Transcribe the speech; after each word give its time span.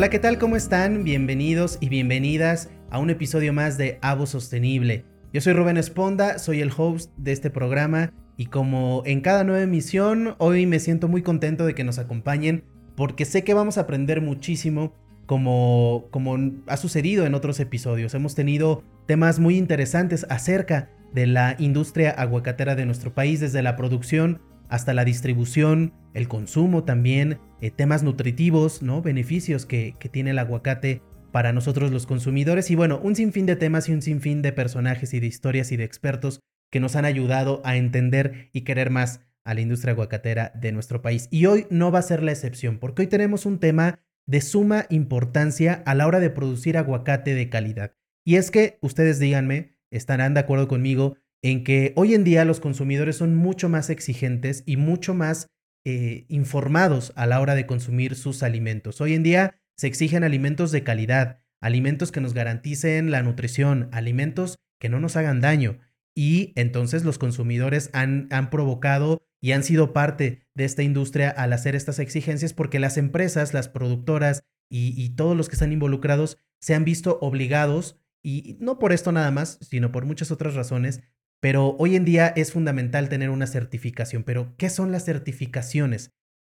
Hola, 0.00 0.08
¿qué 0.08 0.18
tal? 0.18 0.38
¿Cómo 0.38 0.56
están? 0.56 1.04
Bienvenidos 1.04 1.76
y 1.78 1.90
bienvenidas 1.90 2.70
a 2.88 2.98
un 2.98 3.10
episodio 3.10 3.52
más 3.52 3.76
de 3.76 3.98
Avo 4.00 4.24
Sostenible. 4.24 5.04
Yo 5.30 5.42
soy 5.42 5.52
Rubén 5.52 5.76
Esponda, 5.76 6.38
soy 6.38 6.62
el 6.62 6.72
host 6.74 7.12
de 7.18 7.32
este 7.32 7.50
programa 7.50 8.14
y 8.38 8.46
como 8.46 9.02
en 9.04 9.20
cada 9.20 9.44
nueva 9.44 9.60
emisión, 9.60 10.36
hoy 10.38 10.64
me 10.64 10.78
siento 10.78 11.06
muy 11.06 11.20
contento 11.20 11.66
de 11.66 11.74
que 11.74 11.84
nos 11.84 11.98
acompañen 11.98 12.64
porque 12.96 13.26
sé 13.26 13.44
que 13.44 13.52
vamos 13.52 13.76
a 13.76 13.82
aprender 13.82 14.22
muchísimo 14.22 14.94
como, 15.26 16.06
como 16.10 16.34
ha 16.66 16.78
sucedido 16.78 17.26
en 17.26 17.34
otros 17.34 17.60
episodios. 17.60 18.14
Hemos 18.14 18.34
tenido 18.34 18.82
temas 19.04 19.38
muy 19.38 19.58
interesantes 19.58 20.24
acerca 20.30 20.88
de 21.12 21.26
la 21.26 21.56
industria 21.58 22.12
aguacatera 22.12 22.74
de 22.74 22.86
nuestro 22.86 23.12
país, 23.12 23.38
desde 23.38 23.60
la 23.60 23.76
producción 23.76 24.40
hasta 24.70 24.94
la 24.94 25.04
distribución, 25.04 25.92
el 26.14 26.26
consumo 26.26 26.84
también, 26.84 27.38
eh, 27.60 27.70
temas 27.70 28.02
nutritivos, 28.02 28.82
¿no? 28.82 29.02
Beneficios 29.02 29.66
que, 29.66 29.94
que 29.98 30.08
tiene 30.08 30.30
el 30.30 30.38
aguacate 30.38 31.02
para 31.32 31.52
nosotros 31.52 31.90
los 31.90 32.06
consumidores 32.06 32.70
y 32.70 32.74
bueno, 32.74 33.00
un 33.02 33.14
sinfín 33.14 33.46
de 33.46 33.56
temas 33.56 33.88
y 33.88 33.92
un 33.92 34.02
sinfín 34.02 34.42
de 34.42 34.52
personajes 34.52 35.14
y 35.14 35.20
de 35.20 35.26
historias 35.26 35.70
y 35.72 35.76
de 35.76 35.84
expertos 35.84 36.40
que 36.70 36.80
nos 36.80 36.96
han 36.96 37.04
ayudado 37.04 37.60
a 37.64 37.76
entender 37.76 38.48
y 38.52 38.62
querer 38.62 38.90
más 38.90 39.20
a 39.44 39.54
la 39.54 39.60
industria 39.60 39.92
aguacatera 39.92 40.52
de 40.54 40.72
nuestro 40.72 41.02
país. 41.02 41.28
Y 41.30 41.46
hoy 41.46 41.66
no 41.70 41.90
va 41.90 42.00
a 42.00 42.02
ser 42.02 42.22
la 42.22 42.32
excepción, 42.32 42.78
porque 42.78 43.02
hoy 43.02 43.08
tenemos 43.08 43.46
un 43.46 43.58
tema 43.58 44.00
de 44.26 44.40
suma 44.40 44.86
importancia 44.90 45.82
a 45.86 45.94
la 45.94 46.06
hora 46.06 46.20
de 46.20 46.30
producir 46.30 46.76
aguacate 46.76 47.34
de 47.34 47.48
calidad. 47.48 47.94
Y 48.24 48.36
es 48.36 48.50
que, 48.50 48.78
ustedes 48.80 49.18
díganme, 49.18 49.76
estarán 49.90 50.34
de 50.34 50.40
acuerdo 50.40 50.68
conmigo 50.68 51.16
en 51.42 51.64
que 51.64 51.92
hoy 51.96 52.14
en 52.14 52.22
día 52.22 52.44
los 52.44 52.60
consumidores 52.60 53.16
son 53.16 53.34
mucho 53.34 53.68
más 53.68 53.90
exigentes 53.90 54.62
y 54.66 54.76
mucho 54.76 55.14
más 55.14 55.48
eh, 55.84 56.26
informados 56.28 57.12
a 57.16 57.26
la 57.26 57.40
hora 57.40 57.54
de 57.54 57.66
consumir 57.66 58.14
sus 58.14 58.42
alimentos. 58.42 59.00
Hoy 59.00 59.14
en 59.14 59.22
día 59.22 59.60
se 59.76 59.86
exigen 59.86 60.24
alimentos 60.24 60.72
de 60.72 60.82
calidad, 60.82 61.38
alimentos 61.60 62.12
que 62.12 62.20
nos 62.20 62.34
garanticen 62.34 63.10
la 63.10 63.22
nutrición, 63.22 63.88
alimentos 63.92 64.58
que 64.78 64.88
no 64.88 65.00
nos 65.00 65.16
hagan 65.16 65.40
daño. 65.40 65.78
Y 66.14 66.52
entonces 66.56 67.04
los 67.04 67.18
consumidores 67.18 67.90
han, 67.92 68.28
han 68.30 68.50
provocado 68.50 69.22
y 69.40 69.52
han 69.52 69.62
sido 69.62 69.92
parte 69.92 70.46
de 70.54 70.64
esta 70.64 70.82
industria 70.82 71.30
al 71.30 71.52
hacer 71.52 71.74
estas 71.74 71.98
exigencias 71.98 72.52
porque 72.52 72.78
las 72.78 72.98
empresas, 72.98 73.54
las 73.54 73.68
productoras 73.68 74.44
y, 74.68 74.92
y 75.00 75.10
todos 75.10 75.36
los 75.36 75.48
que 75.48 75.54
están 75.54 75.72
involucrados 75.72 76.38
se 76.60 76.74
han 76.74 76.84
visto 76.84 77.18
obligados, 77.20 77.98
y 78.22 78.58
no 78.60 78.78
por 78.78 78.92
esto 78.92 79.12
nada 79.12 79.30
más, 79.30 79.58
sino 79.62 79.92
por 79.92 80.04
muchas 80.04 80.30
otras 80.30 80.54
razones, 80.54 81.00
pero 81.40 81.76
hoy 81.78 81.96
en 81.96 82.04
día 82.04 82.28
es 82.28 82.52
fundamental 82.52 83.08
tener 83.08 83.30
una 83.30 83.46
certificación. 83.46 84.22
Pero, 84.24 84.54
¿qué 84.58 84.68
son 84.68 84.92
las 84.92 85.04
certificaciones? 85.04 86.10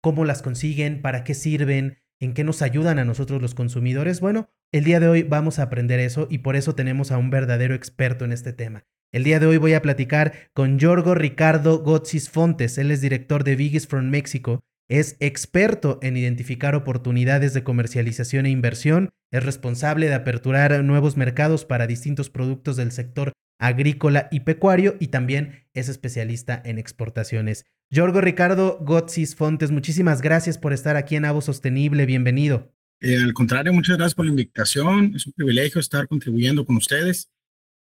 ¿Cómo 0.02 0.26
las 0.26 0.42
consiguen? 0.42 1.02
¿Para 1.02 1.24
qué 1.24 1.34
sirven? 1.36 2.00
¿En 2.20 2.34
qué 2.34 2.44
nos 2.44 2.62
ayudan 2.62 3.00
a 3.00 3.06
nosotros 3.06 3.42
los 3.42 3.56
consumidores? 3.56 4.20
Bueno, 4.20 4.50
el 4.72 4.84
día 4.84 5.00
de 5.00 5.08
hoy 5.08 5.24
vamos 5.24 5.60
a 5.60 5.64
aprender 5.64 6.00
eso 6.00 6.28
y 6.30 6.40
por 6.40 6.56
eso 6.56 6.76
tenemos 6.76 7.12
a 7.12 7.18
un 7.18 7.30
verdadero 7.30 7.76
experto 7.76 8.26
en 8.26 8.32
este 8.32 8.54
tema. 8.54 8.86
El 9.14 9.24
día 9.24 9.40
de 9.40 9.46
hoy 9.46 9.58
voy 9.58 9.74
a 9.74 9.82
platicar 9.82 10.34
con 10.54 10.80
Jorgo 10.80 11.16
Ricardo 11.16 11.80
Gotsis 11.80 12.30
Fontes. 12.30 12.78
Él 12.78 12.92
es 12.92 13.02
director 13.02 13.44
de 13.44 13.56
Biggest 13.56 13.90
from 13.90 14.10
México. 14.10 14.62
Es 14.90 15.18
experto 15.20 16.00
en 16.02 16.16
identificar 16.18 16.76
oportunidades 16.76 17.54
de 17.54 17.64
comercialización 17.64 18.46
e 18.46 18.50
inversión. 18.50 19.10
Es 19.32 19.44
responsable 19.44 20.08
de 20.08 20.14
aperturar 20.14 20.84
nuevos 20.84 21.18
mercados 21.18 21.66
para 21.66 21.88
distintos 21.88 22.30
productos 22.30 22.78
del 22.78 22.92
sector 22.92 23.34
agrícola 23.62 24.28
y 24.32 24.42
pecuario 24.42 24.98
y 25.00 25.08
también 25.08 25.68
es 25.74 25.88
especialista 25.88 26.62
en 26.66 26.80
exportaciones. 26.80 27.66
Jorgo 27.94 28.20
Ricardo 28.20 28.80
Gotsis 28.82 29.36
Fontes, 29.36 29.70
muchísimas 29.72 30.22
gracias 30.22 30.58
por 30.58 30.74
estar 30.74 30.96
aquí 30.98 31.16
en 31.16 31.26
Avo 31.26 31.42
Sostenible, 31.42 32.06
bienvenido. 32.06 32.74
Eh, 33.02 33.18
al 33.18 33.34
contrario, 33.34 33.72
muchas 33.72 33.98
gracias 33.98 34.16
por 34.16 34.26
la 34.26 34.32
invitación, 34.32 35.14
es 35.16 35.28
un 35.28 35.34
privilegio 35.34 35.80
estar 35.80 36.08
contribuyendo 36.08 36.66
con 36.66 36.76
ustedes 36.76 37.30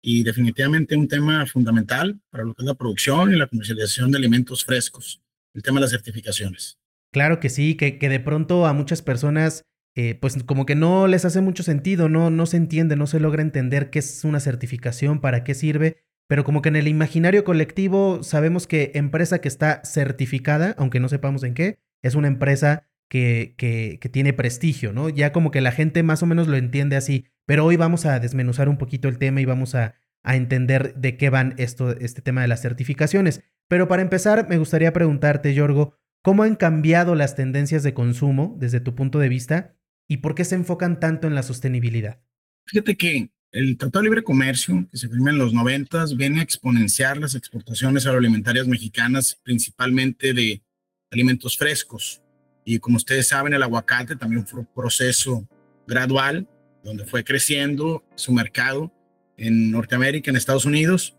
y 0.02 0.25
definitivamente 0.25 0.97
un 0.97 1.06
tema 1.06 1.47
fundamental 1.47 2.20
para 2.31 2.44
lo 2.44 2.54
que 2.54 2.62
es 2.62 2.66
la 2.66 2.75
producción 2.75 3.32
y 3.32 3.36
la 3.36 3.47
comercialización 3.47 4.10
de 4.10 4.19
alimentos 4.19 4.64
frescos, 4.64 5.22
el 5.54 5.62
tema 5.62 5.76
de 5.76 5.82
las 5.82 5.91
certificaciones. 5.92 6.78
Claro 7.12 7.38
que 7.38 7.50
sí, 7.50 7.76
que, 7.76 7.98
que 7.98 8.08
de 8.08 8.20
pronto 8.20 8.66
a 8.66 8.72
muchas 8.72 9.00
personas 9.00 9.64
eh, 10.00 10.14
pues 10.14 10.41
como 10.44 10.64
que 10.64 10.76
no 10.76 11.09
les 11.09 11.25
hace 11.25 11.41
mucho 11.41 11.64
sentido, 11.64 12.09
no, 12.09 12.31
no 12.31 12.47
se 12.47 12.56
entiende, 12.56 12.94
no 12.94 13.09
se 13.09 13.19
logra 13.19 13.42
entender 13.42 13.91
qué 13.91 13.98
es 13.98 14.25
una 14.25 14.38
certificación, 14.38 15.20
para 15.20 15.42
qué 15.42 15.54
sirve, 15.54 15.97
pero 16.28 16.44
como 16.44 16.62
que 16.62 16.69
en 16.69 16.76
el 16.76 16.86
imaginario 16.86 17.42
colectivo 17.42 18.22
sabemos 18.22 18.69
que 18.69 18.92
empresa 18.94 19.41
que 19.41 19.48
está 19.48 19.82
certificada, 19.84 20.76
aunque 20.78 21.00
no 21.00 21.08
sepamos 21.08 21.42
en 21.42 21.54
qué, 21.54 21.81
es 22.00 22.14
una 22.14 22.28
empresa 22.28 22.87
que, 23.08 23.56
que, 23.56 23.98
tiene 24.08 24.32
prestigio, 24.32 24.92
¿no? 24.92 25.08
Ya 25.08 25.32
como 25.32 25.50
que 25.50 25.60
la 25.60 25.72
gente 25.72 26.04
más 26.04 26.22
o 26.22 26.26
menos 26.26 26.47
lo 26.47 26.56
entiende 26.56 26.94
así, 26.94 27.25
pero 27.44 27.64
hoy 27.64 27.75
vamos 27.75 28.06
a 28.06 28.20
desmenuzar 28.20 28.69
un 28.69 28.78
poquito 28.78 29.08
el 29.08 29.19
tema 29.19 29.41
y 29.41 29.47
vamos 29.47 29.75
a, 29.75 29.97
a 30.22 30.37
entender 30.37 30.94
de 30.94 31.16
qué 31.16 31.28
van 31.28 31.54
esto, 31.58 31.91
este 31.91 32.22
tema 32.22 32.42
de 32.42 32.47
las 32.47 32.62
certificaciones. 32.62 33.42
Pero 33.66 33.88
para 33.88 34.03
empezar, 34.03 34.48
me 34.48 34.58
gustaría 34.58 34.92
preguntarte, 34.92 35.54
Yorgo, 35.54 35.97
¿cómo 36.22 36.44
han 36.44 36.54
cambiado 36.54 37.16
las 37.16 37.34
tendencias 37.34 37.82
de 37.82 37.94
consumo 37.94 38.54
desde 38.60 38.78
tu 38.78 38.94
punto 38.94 39.19
de 39.19 39.28
vista 39.28 39.75
y 40.08 40.19
por 40.19 40.34
qué 40.34 40.44
se 40.44 40.54
enfocan 40.54 40.98
tanto 40.98 41.26
en 41.28 41.34
la 41.34 41.42
sostenibilidad? 41.42 42.20
Fíjate 42.66 42.96
que 42.96 43.30
el 43.52 43.76
Tratado 43.76 44.02
de 44.02 44.08
Libre 44.08 44.24
Comercio, 44.24 44.88
que 44.91 44.96
se 44.98 45.08
firma 45.08 45.30
en 45.30 45.38
los 45.38 45.52
90, 45.52 46.06
viene 46.16 46.41
a 46.41 46.42
exponenciar 46.42 47.19
las 47.19 47.34
exportaciones 47.34 48.06
agroalimentarias 48.06 48.66
mexicanas, 48.66 49.38
principalmente 49.42 50.32
de 50.32 50.62
alimentos 51.10 51.56
frescos. 51.56 52.22
Y 52.64 52.78
como 52.78 52.96
ustedes 52.96 53.28
saben, 53.28 53.54
el 53.54 53.62
aguacate 53.62 54.16
también 54.16 54.46
fue 54.46 54.60
un 54.60 54.66
proceso 54.66 55.48
gradual, 55.86 56.48
donde 56.84 57.06
fue 57.06 57.25
creciendo 57.25 58.04
su 58.14 58.32
mercado 58.32 58.92
en 59.36 59.70
Norteamérica, 59.70 60.30
en 60.30 60.36
Estados 60.36 60.64
Unidos. 60.66 61.16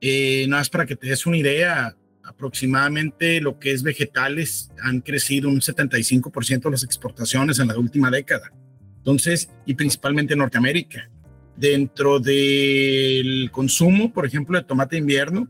Eh, 0.00 0.46
nada 0.48 0.60
más 0.60 0.70
para 0.70 0.86
que 0.86 0.96
te 0.96 1.08
des 1.08 1.26
una 1.26 1.36
idea, 1.36 1.96
aproximadamente 2.26 3.40
lo 3.40 3.58
que 3.58 3.72
es 3.72 3.82
vegetales 3.82 4.70
han 4.82 5.00
crecido 5.00 5.48
un 5.48 5.60
75% 5.60 6.62
de 6.62 6.70
las 6.70 6.84
exportaciones 6.84 7.58
en 7.58 7.68
la 7.68 7.78
última 7.78 8.10
década. 8.10 8.52
Entonces, 8.98 9.48
y 9.64 9.74
principalmente 9.74 10.34
en 10.34 10.40
Norteamérica. 10.40 11.08
Dentro 11.56 12.18
del 12.18 13.50
consumo, 13.50 14.12
por 14.12 14.26
ejemplo, 14.26 14.58
de 14.58 14.64
tomate 14.64 14.96
de 14.96 15.00
invierno, 15.00 15.48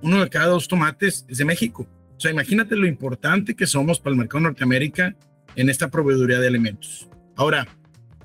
uno 0.00 0.22
de 0.22 0.30
cada 0.30 0.46
dos 0.46 0.68
tomates 0.68 1.26
es 1.28 1.38
de 1.38 1.44
México. 1.44 1.86
O 2.16 2.20
sea, 2.20 2.30
imagínate 2.30 2.76
lo 2.76 2.86
importante 2.86 3.54
que 3.54 3.66
somos 3.66 3.98
para 3.98 4.12
el 4.12 4.18
mercado 4.18 4.40
de 4.40 4.44
Norteamérica 4.50 5.16
en 5.56 5.68
esta 5.68 5.90
proveeduría 5.90 6.38
de 6.38 6.46
alimentos. 6.46 7.08
Ahora, 7.36 7.66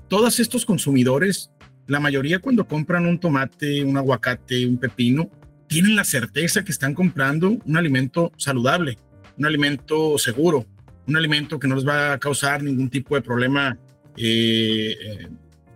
todos 0.08 0.40
estos 0.40 0.64
consumidores, 0.64 1.50
la 1.86 2.00
mayoría 2.00 2.38
cuando 2.38 2.66
compran 2.66 3.06
un 3.06 3.18
tomate, 3.18 3.84
un 3.84 3.96
aguacate, 3.96 4.66
un 4.66 4.78
pepino, 4.78 5.30
tienen 5.70 5.94
la 5.94 6.02
certeza 6.02 6.64
que 6.64 6.72
están 6.72 6.94
comprando 6.94 7.56
un 7.64 7.76
alimento 7.76 8.32
saludable, 8.36 8.98
un 9.38 9.46
alimento 9.46 10.18
seguro, 10.18 10.66
un 11.06 11.16
alimento 11.16 11.60
que 11.60 11.68
no 11.68 11.76
les 11.76 11.86
va 11.86 12.14
a 12.14 12.18
causar 12.18 12.60
ningún 12.60 12.90
tipo 12.90 13.14
de 13.14 13.22
problema, 13.22 13.78
eh, 14.16 14.96
eh, 15.00 15.28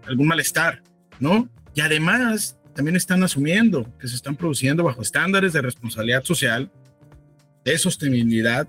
algún 0.04 0.26
malestar, 0.26 0.82
¿no? 1.20 1.48
Y 1.76 1.80
además 1.80 2.58
también 2.74 2.96
están 2.96 3.22
asumiendo 3.22 3.88
que 4.00 4.08
se 4.08 4.16
están 4.16 4.34
produciendo 4.34 4.82
bajo 4.82 5.00
estándares 5.00 5.52
de 5.52 5.62
responsabilidad 5.62 6.24
social, 6.24 6.72
de 7.64 7.78
sostenibilidad, 7.78 8.66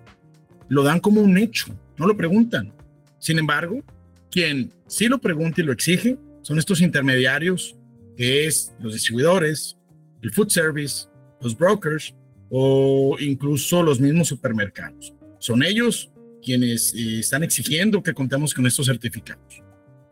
lo 0.69 0.83
dan 0.83 0.99
como 0.99 1.21
un 1.21 1.39
hecho, 1.39 1.75
no 1.97 2.05
lo 2.05 2.15
preguntan. 2.15 2.71
Sin 3.17 3.39
embargo, 3.39 3.83
quien 4.29 4.71
sí 4.85 5.07
lo 5.07 5.17
pregunta 5.17 5.59
y 5.59 5.63
lo 5.63 5.73
exige 5.73 6.19
son 6.43 6.59
estos 6.59 6.81
intermediarios, 6.81 7.75
que 8.15 8.45
es 8.45 8.75
los 8.79 8.93
distribuidores, 8.93 9.75
el 10.21 10.31
food 10.31 10.49
service, 10.49 11.07
los 11.45 11.57
brokers 11.57 12.15
o 12.49 13.15
incluso 13.19 13.83
los 13.83 13.99
mismos 13.99 14.27
supermercados. 14.27 15.13
Son 15.39 15.63
ellos 15.63 16.11
quienes 16.43 16.93
eh, 16.93 17.19
están 17.19 17.43
exigiendo 17.43 18.03
que 18.03 18.13
contemos 18.13 18.53
con 18.53 18.65
estos 18.65 18.87
certificados. 18.87 19.63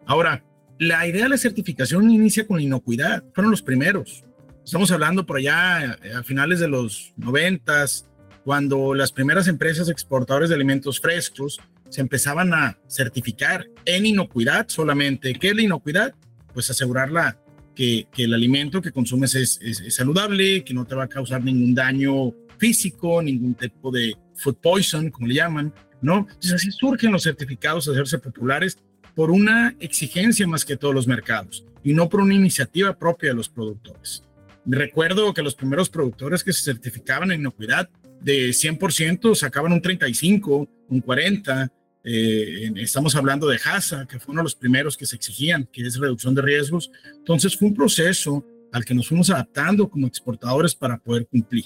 Ahora, 0.06 0.44
la 0.80 1.06
idea 1.08 1.24
de 1.24 1.30
la 1.30 1.38
certificación 1.38 2.10
inicia 2.10 2.46
con 2.48 2.58
la 2.58 2.64
inocuidad. 2.64 3.24
Fueron 3.34 3.52
los 3.52 3.62
primeros. 3.62 4.24
Estamos 4.64 4.92
hablando 4.92 5.26
por 5.26 5.38
allá 5.38 5.98
eh, 6.04 6.14
a 6.14 6.24
finales 6.24 6.60
de 6.60 6.68
los 6.68 7.14
noventas, 7.18 8.08
cuando 8.44 8.94
las 8.94 9.12
primeras 9.12 9.48
empresas 9.48 9.90
exportadoras 9.90 10.50
de 10.50 10.56
alimentos 10.56 11.00
frescos 11.00 11.60
se 11.90 12.02
empezaban 12.02 12.54
a 12.54 12.78
certificar 12.88 13.68
en 13.86 14.06
inocuidad 14.06 14.68
solamente. 14.68 15.34
¿Qué 15.34 15.50
es 15.50 15.56
la 15.56 15.62
inocuidad? 15.62 16.14
Pues 16.54 16.70
asegurar 16.70 17.12
la 17.12 17.40
que, 17.76 18.08
el 18.18 18.34
alimento 18.34 18.82
que 18.82 18.92
consumes 18.92 19.36
es, 19.36 19.60
saludable, 19.94 20.64
que 20.64 20.74
no 20.74 20.86
te 20.86 20.96
va 20.96 21.06
a 21.06 21.10
causar 21.10 21.44
ningún 21.44 21.74
daño 21.74 22.34
físico, 22.58 23.22
ningún 23.22 23.56
tipo 23.56 23.92
de 23.92 24.16
food 24.36 24.56
poison, 24.56 25.10
como 25.10 25.28
le 25.28 25.36
llaman, 25.36 25.74
¿no? 26.02 26.20
Entonces 26.20 26.54
así 26.54 26.72
surgen 26.72 27.12
los 27.12 27.24
certificados 27.24 27.88
a 27.88 27.92
hacerse 27.92 28.20
populares 28.20 28.78
por 29.16 29.32
una 29.32 29.76
exigencia 29.80 30.48
más 30.48 30.66
que 30.66 30.78
todos 30.78 30.94
los 30.94 31.08
mercados 31.08 31.66
y 31.84 31.94
no 31.94 32.10
por 32.10 32.22
una 32.22 32.34
iniciativa 32.34 32.98
propia 32.98 33.30
de 33.30 33.36
los 33.36 33.50
productores. 33.50 34.24
Recuerdo 34.66 35.34
que 35.34 35.42
los 35.42 35.56
primeros 35.56 35.90
productores 35.90 36.44
que 36.44 36.54
se 36.54 36.64
certificaban 36.64 37.32
en 37.32 37.42
inocuidad 37.42 37.90
de 38.22 38.50
100% 38.50 39.36
sacaban 39.36 39.74
un 39.74 39.82
35, 39.82 40.70
un 40.88 41.02
40, 41.02 41.72
eh, 42.04 42.72
estamos 42.76 43.16
hablando 43.16 43.48
de 43.48 43.58
HASA, 43.64 44.06
que 44.06 44.20
fue 44.20 44.34
uno 44.34 44.42
de 44.42 44.46
los 44.46 44.56
primeros 44.56 44.98
que 44.98 45.06
se 45.06 45.16
exigían, 45.16 45.66
que 45.72 45.86
es 45.86 45.98
reducción 45.98 46.36
de 46.36 46.42
riesgos. 46.42 46.92
Entonces 47.16 47.56
fue 47.56 47.70
un 47.70 47.74
proceso 47.74 48.46
al 48.72 48.84
que 48.84 48.94
nos 48.94 49.08
fuimos 49.08 49.30
adaptando 49.30 49.90
como 49.90 50.08
exportadores 50.08 50.76
para 50.76 50.98
poder 50.98 51.28
cumplir. 51.28 51.66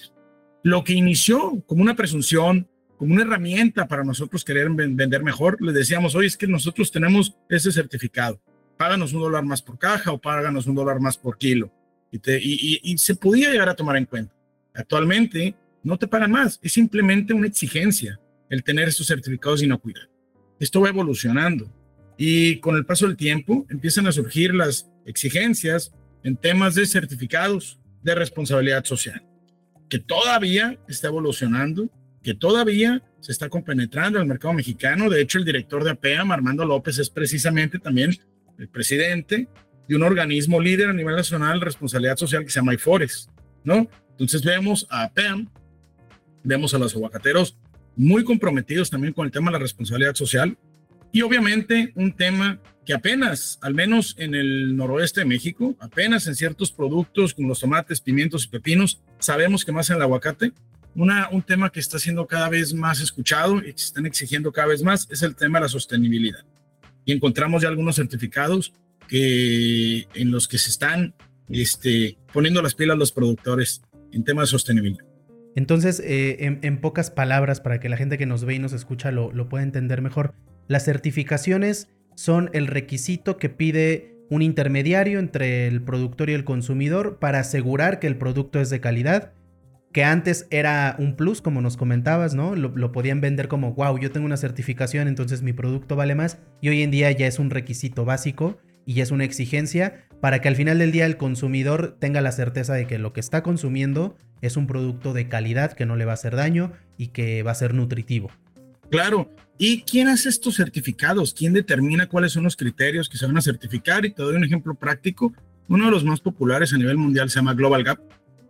Lo 0.64 0.84
que 0.84 0.94
inició 0.94 1.64
como 1.66 1.82
una 1.82 1.96
presunción, 1.96 2.68
como 2.98 3.14
una 3.14 3.24
herramienta 3.24 3.88
para 3.88 4.04
nosotros 4.04 4.44
querer 4.44 4.70
vender 4.70 5.24
mejor, 5.24 5.62
les 5.62 5.74
decíamos, 5.74 6.14
oye, 6.16 6.28
es 6.28 6.38
que 6.38 6.48
nosotros 6.48 6.92
tenemos 6.92 7.36
ese 7.50 7.72
certificado, 7.72 8.40
páganos 8.78 9.14
un 9.14 9.22
dólar 9.22 9.44
más 9.44 9.62
por 9.62 9.80
caja 9.80 10.12
o 10.12 10.20
páganos 10.20 10.68
un 10.68 10.76
dólar 10.76 11.00
más 11.00 11.18
por 11.18 11.38
kilo. 11.38 11.72
Y, 12.12 12.80
y 12.84 12.98
se 12.98 13.16
podía 13.16 13.52
llegar 13.52 13.70
a 13.70 13.76
tomar 13.76 13.98
en 13.98 14.06
cuenta. 14.06 14.34
Actualmente 14.74 15.56
no 15.84 15.98
te 15.98 16.08
pagan 16.08 16.32
más, 16.32 16.60
es 16.62 16.74
simplemente 16.74 17.34
una 17.34 17.48
exigencia 17.48 18.20
el 18.50 18.64
tener 18.64 18.88
estos 18.88 19.08
certificados 19.08 19.60
de 19.60 19.66
inocuidad. 19.66 20.08
Esto 20.60 20.82
va 20.82 20.90
evolucionando 20.90 21.72
y 22.18 22.60
con 22.60 22.76
el 22.76 22.86
paso 22.86 23.06
del 23.06 23.16
tiempo 23.16 23.66
empiezan 23.70 24.08
a 24.08 24.12
surgir 24.12 24.54
las 24.54 24.90
exigencias 25.06 25.94
en 26.24 26.36
temas 26.36 26.76
de 26.76 26.86
certificados 26.86 27.80
de 28.02 28.16
responsabilidad 28.16 28.84
social, 28.86 29.24
que 29.90 30.00
todavía 30.00 30.78
está 30.88 31.08
evolucionando, 31.08 31.90
que 32.24 32.34
todavía 32.34 33.04
se 33.20 33.32
está 33.32 33.50
compenetrando 33.50 34.18
en 34.18 34.24
el 34.24 34.30
mercado 34.30 34.54
mexicano. 34.54 35.10
De 35.10 35.22
hecho, 35.22 35.38
el 35.38 35.46
director 35.46 35.84
de 35.84 35.92
APEAM, 35.92 36.32
Armando 36.32 36.66
López, 36.66 36.98
es 36.98 37.10
precisamente 37.10 37.80
también 37.80 38.18
el 38.58 38.68
presidente 38.68 39.48
de 39.88 39.96
un 39.96 40.04
organismo 40.04 40.60
líder 40.60 40.90
a 40.90 40.94
nivel 40.94 41.16
nacional 41.16 41.60
de 41.60 41.66
responsabilidad 41.66 42.18
social 42.18 42.44
que 42.44 42.50
se 42.50 42.60
llama 42.60 42.74
IFORES, 42.74 43.30
¿no? 43.64 43.88
Entonces 44.12 44.44
vemos 44.44 44.88
a 44.90 45.04
APEAM, 45.04 45.50
vemos 46.44 46.74
a 46.74 46.80
los 46.80 46.96
aguacateros 46.96 47.58
muy 47.98 48.24
comprometidos 48.24 48.90
también 48.90 49.14
con 49.14 49.26
el 49.26 49.32
tema 49.32 49.52
de 49.52 49.54
la 49.54 49.64
responsabilidad 49.64 50.16
social 50.16 50.58
y 51.12 51.22
obviamente 51.24 51.92
un 51.96 52.14
tema 52.14 52.62
que 52.86 52.94
apenas, 52.94 53.60
al 53.62 53.74
menos 53.74 54.16
en 54.18 54.36
el 54.36 54.78
noroeste 54.78 55.22
de 55.22 55.26
México, 55.26 55.76
apenas 55.80 56.28
en 56.28 56.36
ciertos 56.36 56.72
productos 56.72 57.34
como 57.34 57.50
los 57.50 57.60
tomates, 57.60 58.00
pimientos 58.00 58.46
y 58.46 58.50
pepinos, 58.50 59.02
sabemos 59.20 59.66
que 59.66 59.72
más 59.72 59.90
en 59.90 59.98
el 59.98 60.04
aguacate, 60.04 60.54
una, 60.96 61.28
un 61.30 61.42
tema 61.42 61.70
que 61.72 61.80
está 61.80 62.00
siendo 62.00 62.28
cada 62.28 62.50
vez 62.50 62.74
más 62.74 63.02
escuchado 63.02 63.58
y 63.58 63.74
que 63.74 63.80
se 63.80 63.88
están 63.88 64.06
exigiendo 64.06 64.52
cada 64.52 64.68
vez 64.68 64.84
más 64.84 65.08
es 65.12 65.22
el 65.22 65.36
tema 65.36 65.60
de 65.60 65.64
la 65.64 65.70
sostenibilidad. 65.70 66.46
Y 67.04 67.14
encontramos 67.14 67.64
ya 67.64 67.70
algunos 67.70 67.96
certificados 67.96 68.74
que, 69.08 70.08
en 70.14 70.32
los 70.32 70.48
que 70.48 70.58
se 70.58 70.70
están 70.70 71.14
este, 71.50 72.18
poniendo 72.32 72.62
las 72.62 72.76
pilas 72.76 72.98
los 72.98 73.12
productores 73.12 73.82
en 74.12 74.24
tema 74.24 74.42
de 74.42 74.48
sostenibilidad. 74.48 75.07
Entonces, 75.58 76.00
eh, 76.06 76.60
en, 76.62 76.78
pocas 76.78 77.10
palabras, 77.10 77.62
para 77.62 77.80
que 77.80 77.90
la 77.90 77.98
gente 77.98 78.20
que 78.20 78.28
nos 78.28 78.46
ve 78.46 78.54
y 78.54 78.60
nos 78.60 78.74
escucha 78.74 79.12
lo, 79.12 79.32
lo 79.32 79.50
pueda 79.50 79.64
entender 79.64 80.04
mejor, 80.04 80.36
las 80.68 80.86
certificaciones 80.86 81.90
son 82.16 82.52
el 82.54 82.68
requisito 82.68 83.38
que 83.38 83.50
pide 83.50 84.14
un 84.30 84.44
intermediario 84.44 85.18
entre 85.18 85.68
el 85.68 85.82
productor 85.82 86.30
y 86.30 86.34
el 86.34 86.44
consumidor 86.44 87.18
para 87.18 87.40
asegurar 87.40 87.98
que 87.98 88.06
el 88.06 88.18
producto 88.18 88.62
es 88.62 88.70
de 88.70 88.82
calidad, 88.82 89.34
que 89.92 90.04
antes 90.04 90.46
era 90.52 90.96
un 91.00 91.16
plus, 91.16 91.42
como 91.42 91.60
nos 91.60 91.76
comentabas, 91.76 92.36
¿no? 92.36 92.56
Lo, 92.56 92.70
lo, 92.76 92.92
podían 92.92 93.20
vender 93.20 93.48
como, 93.48 93.74
wow, 93.74 93.98
yo 93.98 94.12
tengo 94.12 94.28
una 94.28 94.38
certificación, 94.38 95.08
entonces 95.08 95.42
mi 95.42 95.54
producto 95.54 95.96
vale 95.96 96.14
más, 96.14 96.38
y 96.62 96.70
hoy 96.70 96.84
en 96.84 96.92
día 96.92 97.10
ya 97.14 97.26
es 97.26 97.40
un 97.40 97.50
requisito 97.50 98.06
básico 98.06 98.60
y 98.86 98.94
ya 98.94 99.02
es 99.02 99.10
una 99.10 99.24
exigencia 99.24 100.07
para 100.22 100.42
que 100.42 100.48
al 100.48 100.56
final 100.56 100.80
del 100.80 100.92
día 100.92 101.06
el 101.06 101.18
consumidor 101.18 101.98
tenga 102.00 102.22
la 102.22 102.32
certeza 102.32 102.74
de 102.74 102.88
que 102.88 102.98
lo 102.98 103.14
que 103.14 103.20
está 103.20 103.44
consumiendo 103.44 104.16
es 104.42 104.58
un 104.58 104.68
producto 104.68 105.14
de 105.14 105.28
calidad 105.28 105.74
que 105.74 105.86
no 105.86 105.96
le 105.96 106.06
va 106.06 106.12
a 106.12 106.16
hacer 106.16 106.36
daño 106.36 106.74
y 106.98 107.08
que 107.08 107.44
va 107.44 107.52
a 107.52 107.56
ser 107.56 107.74
nutritivo. 107.74 108.30
Claro. 108.90 109.30
¿Y 109.58 109.82
quién 109.82 110.08
hace 110.08 110.30
estos 110.30 110.56
certificados? 110.56 111.34
¿Quién 111.34 111.54
determina 111.54 112.08
cuáles 112.08 112.32
son 112.32 112.44
los 112.44 112.56
criterios 112.56 113.10
que 113.10 113.18
se 113.18 113.26
van 113.26 113.38
a 113.38 113.42
certificar? 113.42 114.06
Y 114.06 114.12
te 114.12 114.22
doy 114.22 114.36
un 114.36 114.44
ejemplo 114.44 114.76
práctico. 114.76 115.34
Uno 115.68 115.86
de 115.86 115.92
los 115.92 116.04
más 116.04 116.22
populares 116.22 116.74
a 116.74 116.78
nivel 116.78 116.98
mundial 116.98 117.30
se 117.30 117.40
llama 117.40 117.54
Global 117.54 117.84
Gap. 117.84 118.00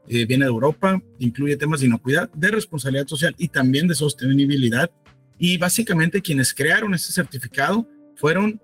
Eh, 0.10 0.26
viene 0.26 0.46
de 0.46 0.52
Europa, 0.52 1.02
incluye 1.20 1.58
temas 1.58 1.82
de 1.82 1.88
inocuidad, 1.88 2.30
de 2.32 2.50
responsabilidad 2.50 3.08
social 3.08 3.36
y 3.38 3.50
también 3.50 3.88
de 3.88 3.96
sostenibilidad. 3.96 4.92
Y 5.38 5.58
básicamente 5.58 6.22
quienes 6.22 6.54
crearon 6.54 6.94
este 6.94 7.14
certificado 7.14 7.88
fueron 8.16 8.62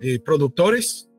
eh, 0.00 0.18
productores, 0.18 1.09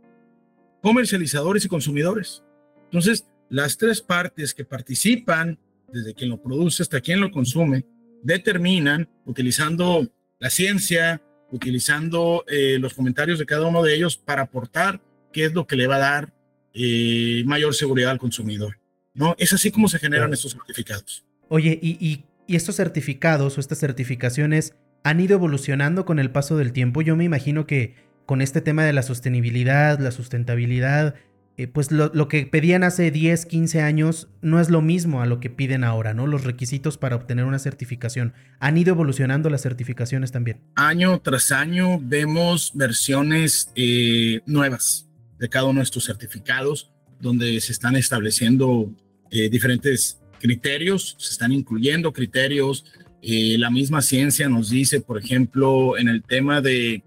comercializadores 0.81 1.65
y 1.65 1.67
consumidores. 1.67 2.43
Entonces, 2.85 3.25
las 3.49 3.77
tres 3.77 4.01
partes 4.01 4.53
que 4.53 4.65
participan, 4.65 5.59
desde 5.91 6.13
quien 6.13 6.29
lo 6.29 6.41
produce 6.41 6.83
hasta 6.83 7.01
quien 7.01 7.19
lo 7.19 7.31
consume, 7.31 7.85
determinan, 8.23 9.09
utilizando 9.25 10.07
la 10.39 10.49
ciencia, 10.49 11.21
utilizando 11.51 12.45
eh, 12.47 12.77
los 12.79 12.93
comentarios 12.93 13.39
de 13.39 13.45
cada 13.45 13.67
uno 13.67 13.83
de 13.83 13.95
ellos 13.95 14.17
para 14.17 14.43
aportar 14.43 15.01
qué 15.31 15.45
es 15.45 15.53
lo 15.53 15.67
que 15.67 15.75
le 15.75 15.87
va 15.87 15.95
a 15.95 15.99
dar 15.99 16.33
eh, 16.73 17.43
mayor 17.45 17.73
seguridad 17.75 18.11
al 18.11 18.19
consumidor. 18.19 18.79
¿no? 19.13 19.35
Es 19.37 19.53
así 19.53 19.71
como 19.71 19.87
se 19.87 19.99
generan 19.99 20.31
estos 20.33 20.53
certificados. 20.53 21.25
Oye, 21.49 21.77
y, 21.81 22.23
y 22.47 22.55
estos 22.55 22.75
certificados 22.77 23.57
o 23.57 23.59
estas 23.59 23.79
certificaciones 23.79 24.75
han 25.03 25.19
ido 25.19 25.35
evolucionando 25.35 26.05
con 26.05 26.19
el 26.19 26.31
paso 26.31 26.57
del 26.57 26.73
tiempo. 26.73 27.01
Yo 27.01 27.15
me 27.15 27.23
imagino 27.23 27.65
que 27.65 27.95
con 28.31 28.41
este 28.41 28.61
tema 28.61 28.85
de 28.85 28.93
la 28.93 29.01
sostenibilidad, 29.01 29.99
la 29.99 30.11
sustentabilidad, 30.11 31.15
eh, 31.57 31.67
pues 31.67 31.91
lo, 31.91 32.29
que 32.29 32.45
pedían 32.45 32.81
hace 32.81 33.11
10, 33.11 33.45
15 33.45 33.81
años 33.81 34.29
no 34.41 34.61
es 34.61 34.69
lo 34.69 34.81
mismo 34.81 35.21
a 35.21 35.25
lo 35.25 35.41
que 35.41 35.49
piden 35.49 35.83
ahora, 35.83 36.13
¿no? 36.13 36.27
Los 36.27 36.45
requisitos 36.45 36.97
para 36.97 37.17
obtener 37.17 37.43
una 37.43 37.59
certificación. 37.59 38.33
¿Han 38.61 38.77
ido 38.77 38.93
evolucionando 38.93 39.49
las 39.49 39.63
certificaciones 39.63 40.31
también? 40.31 40.61
Año 40.75 41.19
tras 41.19 41.51
año 41.51 41.99
vemos 41.99 42.71
versiones 42.73 43.69
eh, 43.75 44.39
nuevas 44.45 45.09
de 45.37 45.49
cada 45.49 45.65
uno 45.65 45.81
de 45.81 45.83
estos 45.83 46.05
certificados, 46.05 46.89
donde 47.19 47.59
se 47.59 47.73
están 47.73 47.97
estableciendo 47.97 48.89
eh, 49.29 49.49
diferentes 49.49 50.21
criterios, 50.39 51.17
se 51.19 51.33
están 51.33 51.51
incluyendo 51.51 52.13
criterios. 52.13 52.85
la 53.21 53.69
misma 53.69 54.01
ciencia 54.01 54.47
nos 54.47 54.69
dice, 54.69 55.01
por 55.01 55.17
ejemplo, 55.17 55.97
en 55.97 56.07
el 56.07 56.23
tema 56.23 56.61
de 56.61 57.03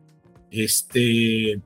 este, 0.55 1.61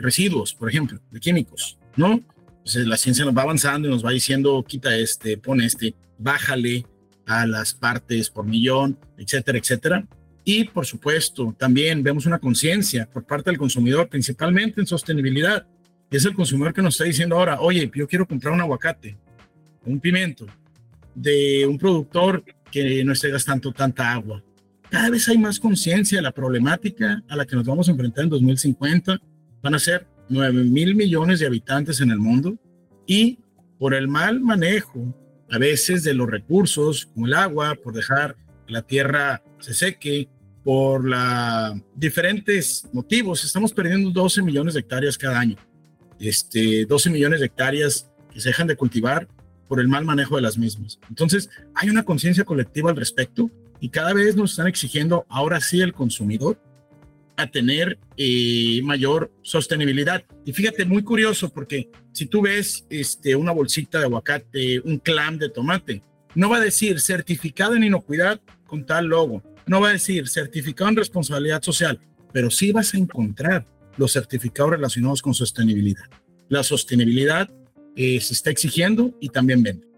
residuos, 0.00 0.54
por 0.54 0.68
ejemplo, 0.68 1.00
de 1.10 1.20
químicos 1.20 1.80
¿no? 1.96 2.22
Entonces 2.58 2.86
la 2.86 2.96
ciencia 2.96 3.24
nos 3.24 3.36
va 3.36 3.42
avanzando 3.42 3.88
y 3.88 3.90
nos 3.90 4.04
va 4.04 4.10
diciendo, 4.10 4.64
quita 4.66 4.96
este, 4.96 5.36
pone 5.36 5.66
este, 5.66 5.94
bájale 6.18 6.86
a 7.26 7.46
las 7.46 7.74
partes 7.74 8.30
por 8.30 8.44
millón, 8.44 8.98
etcétera, 9.18 9.58
etcétera. 9.58 10.06
Y 10.44 10.64
por 10.64 10.86
supuesto, 10.86 11.54
también 11.58 12.02
vemos 12.02 12.26
una 12.26 12.38
conciencia 12.38 13.08
por 13.10 13.24
parte 13.24 13.50
del 13.50 13.58
consumidor, 13.58 14.08
principalmente 14.08 14.80
en 14.80 14.86
sostenibilidad. 14.86 15.66
Es 16.10 16.24
el 16.24 16.34
consumidor 16.34 16.74
que 16.74 16.82
nos 16.82 16.94
está 16.94 17.04
diciendo 17.04 17.36
ahora, 17.36 17.60
oye, 17.60 17.90
yo 17.94 18.08
quiero 18.08 18.26
comprar 18.26 18.52
un 18.52 18.60
aguacate, 18.60 19.16
un 19.84 20.00
pimiento, 20.00 20.46
de 21.14 21.66
un 21.66 21.78
productor 21.78 22.44
que 22.70 23.04
no 23.04 23.12
esté 23.12 23.30
gastando 23.30 23.72
tanta 23.72 24.12
agua. 24.12 24.42
Cada 24.90 25.08
vez 25.08 25.28
hay 25.28 25.38
más 25.38 25.60
conciencia 25.60 26.18
de 26.18 26.22
la 26.22 26.32
problemática 26.32 27.22
a 27.28 27.36
la 27.36 27.46
que 27.46 27.54
nos 27.54 27.64
vamos 27.64 27.88
a 27.88 27.92
enfrentar 27.92 28.24
en 28.24 28.30
2050. 28.30 29.20
Van 29.62 29.74
a 29.74 29.78
ser 29.78 30.06
9 30.28 30.64
mil 30.64 30.96
millones 30.96 31.38
de 31.38 31.46
habitantes 31.46 32.00
en 32.00 32.10
el 32.10 32.18
mundo 32.18 32.58
y 33.06 33.38
por 33.78 33.94
el 33.94 34.08
mal 34.08 34.40
manejo 34.40 35.14
a 35.48 35.58
veces 35.58 36.02
de 36.02 36.14
los 36.14 36.28
recursos 36.28 37.06
como 37.06 37.26
el 37.26 37.34
agua, 37.34 37.76
por 37.76 37.94
dejar 37.94 38.36
que 38.66 38.72
la 38.72 38.82
tierra 38.82 39.42
se 39.60 39.74
seque, 39.74 40.28
por 40.64 41.08
la, 41.08 41.80
diferentes 41.94 42.86
motivos, 42.92 43.44
estamos 43.44 43.72
perdiendo 43.72 44.10
12 44.10 44.42
millones 44.42 44.74
de 44.74 44.80
hectáreas 44.80 45.16
cada 45.16 45.38
año. 45.38 45.56
Este, 46.18 46.84
12 46.84 47.10
millones 47.10 47.40
de 47.40 47.46
hectáreas 47.46 48.10
que 48.32 48.40
se 48.40 48.50
dejan 48.50 48.66
de 48.66 48.76
cultivar 48.76 49.26
por 49.68 49.80
el 49.80 49.88
mal 49.88 50.04
manejo 50.04 50.36
de 50.36 50.42
las 50.42 50.58
mismas. 50.58 50.98
Entonces, 51.08 51.48
hay 51.74 51.88
una 51.88 52.02
conciencia 52.02 52.44
colectiva 52.44 52.90
al 52.90 52.96
respecto 52.96 53.50
y 53.80 53.88
cada 53.88 54.12
vez 54.12 54.36
nos 54.36 54.52
están 54.52 54.66
exigiendo 54.66 55.26
ahora 55.28 55.60
sí 55.60 55.80
el 55.80 55.92
consumidor 55.92 56.60
a 57.36 57.46
tener 57.46 57.98
eh, 58.16 58.80
mayor 58.84 59.32
sostenibilidad. 59.42 60.22
Y 60.44 60.52
fíjate, 60.52 60.84
muy 60.84 61.02
curioso, 61.02 61.48
porque 61.48 61.90
si 62.12 62.26
tú 62.26 62.42
ves 62.42 62.86
este, 62.90 63.34
una 63.34 63.52
bolsita 63.52 63.98
de 63.98 64.04
aguacate, 64.04 64.80
un 64.80 64.98
clam 64.98 65.38
de 65.38 65.48
tomate, 65.48 66.02
no 66.34 66.50
va 66.50 66.58
a 66.58 66.60
decir 66.60 67.00
certificado 67.00 67.74
en 67.74 67.84
inocuidad 67.84 68.40
con 68.66 68.84
tal 68.84 69.06
logo, 69.06 69.42
no 69.66 69.80
va 69.80 69.88
a 69.88 69.92
decir 69.92 70.28
certificado 70.28 70.90
en 70.90 70.96
responsabilidad 70.96 71.62
social, 71.62 71.98
pero 72.32 72.50
sí 72.50 72.72
vas 72.72 72.94
a 72.94 72.98
encontrar 72.98 73.66
los 73.96 74.12
certificados 74.12 74.72
relacionados 74.72 75.22
con 75.22 75.34
sostenibilidad. 75.34 76.04
La 76.48 76.62
sostenibilidad 76.62 77.50
eh, 77.96 78.20
se 78.20 78.34
está 78.34 78.50
exigiendo 78.50 79.16
y 79.20 79.30
también 79.30 79.62
vende. 79.62 79.89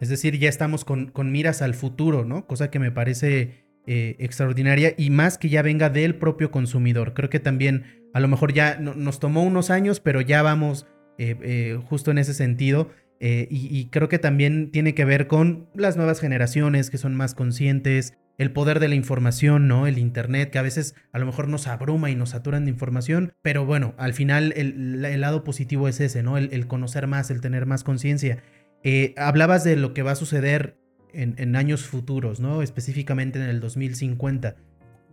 Es 0.00 0.08
decir, 0.08 0.38
ya 0.38 0.48
estamos 0.48 0.84
con, 0.84 1.06
con 1.10 1.32
miras 1.32 1.62
al 1.62 1.74
futuro, 1.74 2.24
¿no? 2.24 2.46
Cosa 2.46 2.70
que 2.70 2.78
me 2.78 2.90
parece 2.90 3.64
eh, 3.86 4.16
extraordinaria 4.18 4.94
y 4.96 5.10
más 5.10 5.36
que 5.36 5.50
ya 5.50 5.60
venga 5.60 5.90
del 5.90 6.14
propio 6.14 6.50
consumidor. 6.50 7.12
Creo 7.12 7.28
que 7.28 7.40
también 7.40 8.08
a 8.14 8.20
lo 8.20 8.28
mejor 8.28 8.52
ya 8.52 8.78
nos 8.78 9.20
tomó 9.20 9.42
unos 9.42 9.70
años, 9.70 10.00
pero 10.00 10.20
ya 10.22 10.42
vamos 10.42 10.86
eh, 11.18 11.36
eh, 11.42 11.78
justo 11.84 12.10
en 12.10 12.18
ese 12.18 12.34
sentido. 12.34 12.90
Y, 13.20 13.46
y, 13.48 13.88
creo 13.88 14.10
que 14.10 14.18
también 14.18 14.70
tiene 14.70 14.94
que 14.94 15.06
ver 15.06 15.28
con 15.28 15.70
las 15.74 15.96
nuevas 15.96 16.20
generaciones 16.20 16.90
que 16.90 16.98
son 16.98 17.14
más 17.14 17.34
conscientes, 17.34 18.18
el 18.38 18.52
poder 18.52 18.80
de 18.80 18.88
la 18.88 18.94
información, 18.94 19.68
¿no? 19.68 19.86
El 19.86 19.98
Internet, 19.98 20.50
que 20.50 20.58
a 20.58 20.62
veces 20.62 20.94
a 21.12 21.18
lo 21.18 21.26
mejor 21.26 21.48
nos 21.48 21.66
abruma 21.66 22.10
y 22.10 22.16
nos 22.16 22.30
saturan 22.30 22.64
de 22.64 22.70
información, 22.70 23.32
pero 23.42 23.64
bueno, 23.64 23.94
al 23.96 24.12
final 24.12 24.52
el, 24.56 25.00
lado 25.20 25.44
positivo 25.44 25.88
es 25.88 26.00
ese, 26.00 26.22
¿no? 26.22 26.36
El, 26.36 26.66
conocer 26.66 27.06
más, 27.06 27.30
el 27.30 27.40
tener 27.40 27.66
más 27.66 27.84
conciencia. 27.84 28.42
Eh, 28.84 29.14
hablabas 29.16 29.64
de 29.64 29.76
lo 29.76 29.94
que 29.94 30.02
va 30.02 30.12
a 30.12 30.16
suceder 30.16 30.78
en, 31.14 31.56
años 31.56 31.84
futuros, 31.84 32.40
¿no? 32.40 32.62
Específicamente 32.62 33.38
en 33.38 33.46
el 33.46 33.60
2050. 33.60 34.56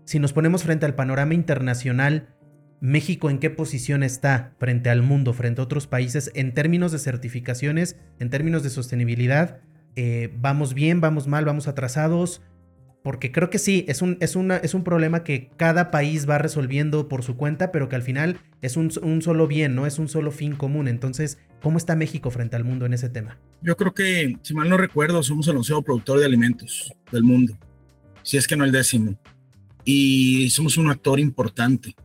Si 0.03 0.19
nos 0.19 0.33
ponemos 0.33 0.63
frente 0.63 0.85
al 0.85 0.95
panorama 0.95 1.33
internacional, 1.33 2.35
México 2.81 3.29
en 3.29 3.39
qué 3.39 3.49
posición 3.49 4.03
está 4.03 4.53
frente 4.59 4.89
al 4.89 5.03
mundo, 5.03 5.33
frente 5.33 5.61
a 5.61 5.63
otros 5.63 5.87
países 5.87 6.31
en 6.33 6.53
términos 6.53 6.91
de 6.91 6.99
certificaciones, 6.99 7.97
en 8.19 8.29
términos 8.29 8.63
de 8.63 8.71
sostenibilidad. 8.71 9.59
Eh, 9.95 10.33
¿Vamos 10.37 10.73
bien, 10.73 10.99
vamos 10.99 11.27
mal, 11.27 11.45
vamos 11.45 11.67
atrasados? 11.67 12.41
Porque 13.03 13.31
creo 13.31 13.49
que 13.49 13.57
sí, 13.57 13.83
es 13.87 14.01
un, 14.01 14.17
es, 14.19 14.35
una, 14.35 14.57
es 14.57 14.73
un 14.73 14.83
problema 14.83 15.23
que 15.23 15.49
cada 15.57 15.89
país 15.89 16.29
va 16.29 16.37
resolviendo 16.37 17.07
por 17.07 17.23
su 17.23 17.35
cuenta, 17.35 17.71
pero 17.71 17.89
que 17.89 17.95
al 17.95 18.03
final 18.03 18.37
es 18.61 18.77
un, 18.77 18.91
un, 19.01 19.21
solo 19.21 19.47
bien, 19.47 19.73
no 19.73 19.87
es 19.87 19.97
un 19.97 20.07
solo 20.07 20.31
fin 20.31 20.55
común. 20.55 20.87
Entonces, 20.87 21.39
¿cómo 21.61 21.77
está 21.77 21.95
México 21.95 22.29
frente 22.29 22.55
al 22.55 22.63
mundo 22.63 22.85
en 22.85 22.93
ese 22.93 23.09
tema? 23.09 23.37
Yo 23.61 23.75
creo 23.75 23.93
que, 23.93 24.37
si 24.43 24.53
mal 24.53 24.69
no 24.69 24.77
recuerdo, 24.77 25.23
somos 25.23 25.47
el 25.47 25.57
onceavo 25.57 25.81
productor 25.81 26.19
de 26.19 26.25
alimentos 26.25 26.93
del 27.11 27.23
mundo, 27.23 27.57
si 28.21 28.37
es 28.37 28.47
que 28.47 28.55
no 28.55 28.65
el 28.65 28.71
décimo. 28.71 29.17
Y 29.83 30.51
somos 30.51 30.77
un 30.77 30.91
actor 30.91 31.19
importante 31.19 31.95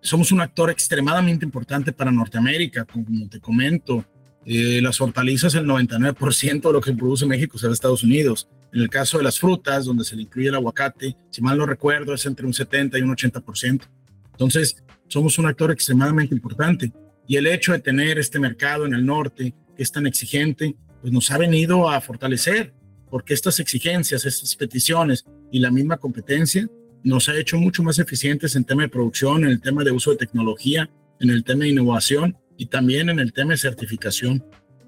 somos 0.00 0.32
un 0.32 0.40
actor 0.40 0.70
extremadamente 0.70 1.44
importante 1.44 1.92
para 1.92 2.10
Norteamérica, 2.10 2.84
como 2.84 3.28
te 3.28 3.40
comento. 3.40 4.04
Eh, 4.46 4.80
las 4.82 5.00
hortalizas, 5.00 5.54
el 5.54 5.66
99% 5.66 6.62
de 6.62 6.72
lo 6.72 6.80
que 6.80 6.92
produce 6.92 7.26
México 7.26 7.56
es 7.56 7.62
de 7.62 7.72
Estados 7.72 8.02
Unidos. 8.02 8.48
En 8.72 8.80
el 8.80 8.88
caso 8.88 9.18
de 9.18 9.24
las 9.24 9.38
frutas, 9.38 9.84
donde 9.84 10.04
se 10.04 10.14
le 10.16 10.22
incluye 10.22 10.48
el 10.48 10.54
aguacate, 10.54 11.16
si 11.30 11.42
mal 11.42 11.58
no 11.58 11.66
recuerdo, 11.66 12.14
es 12.14 12.24
entre 12.26 12.46
un 12.46 12.54
70 12.54 12.98
y 12.98 13.02
un 13.02 13.10
80%. 13.10 13.82
Entonces, 14.32 14.82
somos 15.08 15.38
un 15.38 15.46
actor 15.46 15.70
extremadamente 15.70 16.34
importante. 16.34 16.92
Y 17.26 17.36
el 17.36 17.46
hecho 17.46 17.72
de 17.72 17.80
tener 17.80 18.18
este 18.18 18.38
mercado 18.38 18.86
en 18.86 18.94
el 18.94 19.04
norte, 19.04 19.54
que 19.76 19.82
es 19.82 19.90
tan 19.90 20.06
exigente, 20.06 20.76
pues 21.00 21.12
nos 21.12 21.30
ha 21.30 21.38
venido 21.38 21.88
a 21.88 22.00
fortalecer, 22.00 22.72
porque 23.10 23.34
estas 23.34 23.58
exigencias, 23.58 24.24
estas 24.24 24.54
peticiones 24.54 25.24
y 25.50 25.58
la 25.58 25.70
misma 25.70 25.96
competencia 25.96 26.68
nos 27.02 27.28
ha 27.28 27.36
hecho 27.36 27.56
mucho 27.56 27.82
más 27.82 27.98
eficientes 27.98 28.54
en 28.54 28.64
tema 28.64 28.82
de 28.82 28.88
producción, 28.88 29.44
en 29.44 29.50
el 29.50 29.60
tema 29.60 29.82
de 29.82 29.90
uso 29.90 30.10
de 30.12 30.16
tecnología, 30.16 30.90
en 31.18 31.30
el 31.30 31.42
tema 31.44 31.64
de 31.64 31.70
innovación 31.70 32.36
y 32.56 32.66
también 32.66 33.08
en 33.08 33.18
el 33.18 33.32
tema 33.32 33.52
de 33.52 33.58
certificación. 33.58 34.44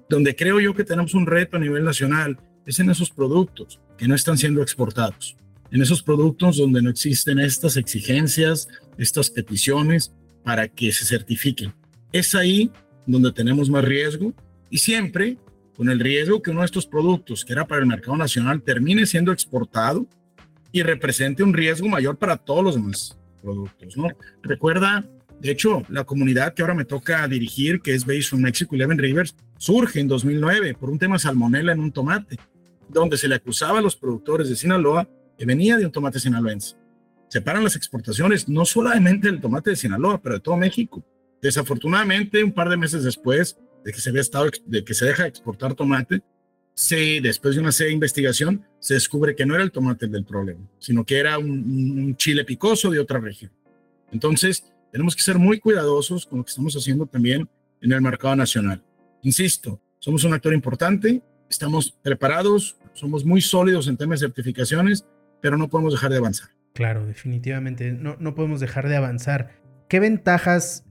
Donde 0.09 0.35
creo 0.35 0.59
yo 0.59 0.73
que 0.73 0.83
tenemos 0.83 1.13
un 1.13 1.25
reto 1.25 1.57
a 1.57 1.59
nivel 1.59 1.83
nacional 1.83 2.37
es 2.65 2.79
en 2.79 2.89
esos 2.89 3.09
productos 3.09 3.79
que 3.97 4.07
no 4.07 4.15
están 4.15 4.37
siendo 4.37 4.61
exportados, 4.61 5.35
en 5.71 5.81
esos 5.81 6.03
productos 6.03 6.57
donde 6.57 6.81
no 6.81 6.89
existen 6.89 7.39
estas 7.39 7.77
exigencias, 7.77 8.67
estas 8.97 9.29
peticiones 9.29 10.13
para 10.43 10.67
que 10.67 10.91
se 10.91 11.05
certifiquen. 11.05 11.73
Es 12.11 12.35
ahí 12.35 12.71
donde 13.05 13.31
tenemos 13.31 13.69
más 13.69 13.83
riesgo 13.83 14.33
y 14.69 14.77
siempre 14.77 15.37
con 15.75 15.89
el 15.89 15.99
riesgo 15.99 16.41
que 16.41 16.51
uno 16.51 16.61
de 16.61 16.67
estos 16.67 16.85
productos 16.85 17.43
que 17.43 17.53
era 17.53 17.65
para 17.65 17.81
el 17.81 17.87
mercado 17.87 18.17
nacional 18.17 18.61
termine 18.61 19.05
siendo 19.05 19.31
exportado 19.31 20.07
y 20.71 20.83
represente 20.83 21.43
un 21.43 21.53
riesgo 21.53 21.87
mayor 21.87 22.17
para 22.17 22.37
todos 22.37 22.63
los 22.63 22.75
demás 22.75 23.17
productos, 23.41 23.97
¿no? 23.97 24.07
Recuerda, 24.41 25.05
de 25.39 25.51
hecho, 25.51 25.83
la 25.89 26.03
comunidad 26.03 26.53
que 26.53 26.61
ahora 26.61 26.73
me 26.73 26.85
toca 26.85 27.27
dirigir, 27.27 27.81
que 27.81 27.93
es 27.93 28.05
Based 28.05 28.33
on 28.33 28.41
Mexico 28.41 28.75
Eleven 28.75 28.97
Rivers, 28.97 29.35
surge 29.57 29.99
en 29.99 30.07
2009 30.07 30.75
por 30.75 30.89
un 30.89 30.97
tema 30.97 31.19
salmonella 31.19 31.73
en 31.73 31.79
un 31.79 31.91
tomate, 31.91 32.37
donde 32.93 33.17
se 33.17 33.27
le 33.27 33.35
acusaba 33.35 33.79
a 33.79 33.81
los 33.81 33.95
productores 33.95 34.49
de 34.49 34.55
Sinaloa 34.55 35.07
que 35.37 35.45
venía 35.45 35.77
de 35.77 35.85
un 35.85 35.91
tomate 35.91 36.19
sinaloense. 36.19 36.75
Se 37.27 37.41
paran 37.41 37.63
las 37.63 37.75
exportaciones, 37.75 38.47
no 38.47 38.65
solamente 38.65 39.27
del 39.27 39.41
tomate 39.41 39.71
de 39.71 39.75
Sinaloa, 39.75 40.21
pero 40.21 40.35
de 40.35 40.41
todo 40.41 40.55
México. 40.55 41.03
Desafortunadamente, 41.41 42.43
un 42.43 42.51
par 42.51 42.69
de 42.69 42.77
meses 42.77 43.03
después 43.03 43.57
de 43.83 43.91
que 43.91 43.99
se 43.99 44.09
había 44.09 44.21
estado, 44.21 44.49
de 44.65 44.83
que 44.83 44.93
se 44.93 45.05
deja 45.05 45.27
exportar 45.27 45.73
tomate, 45.73 46.21
se, 46.73 47.21
después 47.21 47.55
de 47.55 47.61
una 47.61 47.71
serie 47.71 47.89
de 47.89 47.95
investigación, 47.95 48.65
se 48.79 48.95
descubre 48.95 49.35
que 49.35 49.45
no 49.45 49.55
era 49.55 49.63
el 49.63 49.71
tomate 49.71 50.07
del 50.07 50.25
problema, 50.25 50.67
sino 50.79 51.05
que 51.05 51.17
era 51.17 51.37
un, 51.37 52.15
chile 52.17 52.45
picoso 52.45 52.89
de 52.89 52.99
otra 52.99 53.19
región. 53.19 53.51
Entonces, 54.11 54.71
tenemos 54.91 55.15
que 55.15 55.23
ser 55.23 55.37
muy 55.37 55.59
cuidadosos 55.59 56.25
con 56.25 56.39
lo 56.39 56.45
que 56.45 56.49
estamos 56.49 56.75
haciendo 56.75 57.05
también 57.05 57.47
en 57.81 57.91
el 57.91 58.01
mercado 58.01 58.35
nacional. 58.35 58.83
Insisto, 59.21 59.81
somos 59.99 60.23
un 60.23 60.33
actor 60.33 60.53
importante, 60.53 61.21
estamos 61.49 61.91
preparados, 62.01 62.77
somos 62.93 63.25
muy 63.25 63.41
sólidos 63.41 63.87
en 63.87 63.97
temas 63.97 64.19
de 64.19 64.27
certificaciones, 64.27 65.05
pero 65.41 65.57
no 65.57 65.69
podemos 65.69 65.93
dejar 65.93 66.11
de 66.11 66.17
avanzar. 66.17 66.49
Claro, 66.73 67.05
definitivamente, 67.05 67.91
no, 67.91 68.15
no 68.19 68.35
podemos 68.35 68.59
dejar 68.59 68.87
de 68.87 68.95
avanzar. 68.95 69.61
¿Qué 69.89 69.99
ventajas 69.99 70.85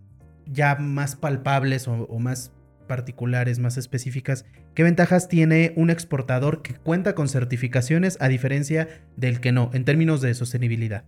ya 0.47 0.77
más 0.77 1.17
palpables 1.17 1.89
o, 1.89 1.93
o 1.93 2.19
más 2.19 2.53
particulares, 2.93 3.59
más 3.59 3.79
específicas, 3.79 4.45
¿qué 4.75 4.83
ventajas 4.83 5.27
tiene 5.29 5.73
un 5.77 5.89
exportador 5.89 6.61
que 6.61 6.75
cuenta 6.75 7.15
con 7.15 7.27
certificaciones 7.27 8.19
a 8.21 8.29
diferencia 8.29 9.03
del 9.17 9.41
que 9.41 9.51
no, 9.51 9.71
en 9.73 9.87
términos 9.87 10.21
de 10.21 10.35
sostenibilidad? 10.35 11.05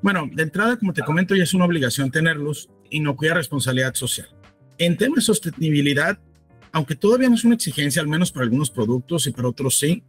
Bueno, 0.00 0.30
de 0.32 0.44
entrada, 0.44 0.76
como 0.76 0.92
te 0.92 1.02
comento, 1.02 1.34
ya 1.34 1.42
es 1.42 1.54
una 1.54 1.64
obligación 1.64 2.12
tenerlos 2.12 2.70
y 2.88 3.00
no 3.00 3.16
cuida 3.16 3.34
responsabilidad 3.34 3.94
social. 3.94 4.28
En 4.78 4.96
temas 4.96 5.16
de 5.16 5.22
sostenibilidad, 5.22 6.18
aunque 6.70 6.94
todavía 6.94 7.28
no 7.28 7.34
es 7.34 7.44
una 7.44 7.54
exigencia, 7.54 8.00
al 8.02 8.08
menos 8.08 8.30
para 8.30 8.44
algunos 8.44 8.70
productos 8.70 9.26
y 9.26 9.32
para 9.32 9.48
otros 9.48 9.78
sí, 9.78 10.04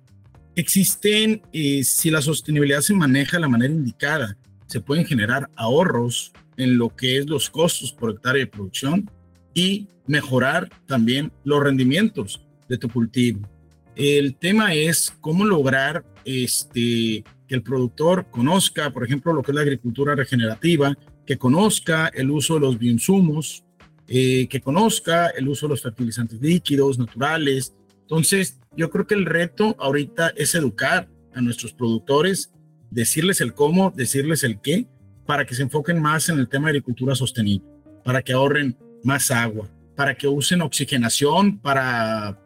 existen, 0.56 1.42
eh, 1.54 1.84
si 1.84 2.10
la 2.10 2.22
sostenibilidad 2.22 2.82
se 2.82 2.94
maneja 2.94 3.38
de 3.38 3.42
la 3.42 3.50
manera 3.50 3.74
indicada, 3.74 4.38
se 4.68 4.82
pueden 4.82 5.06
generar 5.06 5.50
ahorros 5.56 6.32
en 6.58 6.78
lo 6.78 6.96
que 6.96 7.18
es 7.18 7.30
los 7.30 7.50
costos 7.50 7.92
por 7.92 8.12
hectárea 8.12 8.46
de 8.46 8.48
producción 8.48 9.10
y 9.54 9.88
mejorar 10.08 10.70
también 10.86 11.32
los 11.44 11.64
rendimientos 11.64 12.46
de 12.68 12.78
tu 12.78 12.90
cultivo. 12.90 13.48
El 13.96 14.36
tema 14.36 14.74
es 14.74 15.14
cómo 15.22 15.46
lograr 15.46 16.04
este, 16.26 17.24
que 17.48 17.56
el 17.56 17.64
productor 17.64 18.28
conozca, 18.30 18.92
por 18.92 19.06
ejemplo, 19.06 19.34
lo 19.34 19.42
que 19.42 19.52
es 19.52 19.56
la 19.56 19.62
agricultura 19.62 20.16
regenerativa, 20.16 20.98
que 21.26 21.38
conozca 21.38 22.08
el 22.08 22.30
uso 22.30 22.56
de 22.56 22.60
los 22.62 22.78
bioinsumos, 22.78 23.64
eh, 24.08 24.48
que 24.48 24.62
conozca 24.62 25.30
el 25.30 25.48
uso 25.48 25.66
de 25.66 25.72
los 25.72 25.82
fertilizantes 25.82 26.40
líquidos, 26.42 27.00
naturales. 27.00 27.74
Entonces, 28.06 28.60
yo 28.78 28.92
creo 28.92 29.08
que 29.08 29.16
el 29.16 29.26
reto 29.26 29.76
ahorita 29.80 30.30
es 30.36 30.54
educar 30.54 31.10
a 31.34 31.42
nuestros 31.42 31.74
productores, 31.74 32.54
decirles 32.92 33.42
el 33.42 33.56
cómo, 33.56 33.92
decirles 33.92 34.44
el 34.44 34.62
qué, 34.62 34.88
para 35.26 35.46
que 35.46 35.56
se 35.56 35.64
enfoquen 35.64 36.00
más 36.00 36.30
en 36.30 36.38
el 36.38 36.48
tema 36.48 36.68
de 36.68 36.74
agricultura 36.74 37.16
sostenible, 37.16 37.68
para 38.04 38.22
que 38.22 38.34
ahorren 38.34 38.78
más 39.04 39.32
agua, 39.32 39.68
para 39.96 40.16
que 40.16 40.28
usen 40.28 40.62
oxigenación 40.62 41.58
para 41.58 42.40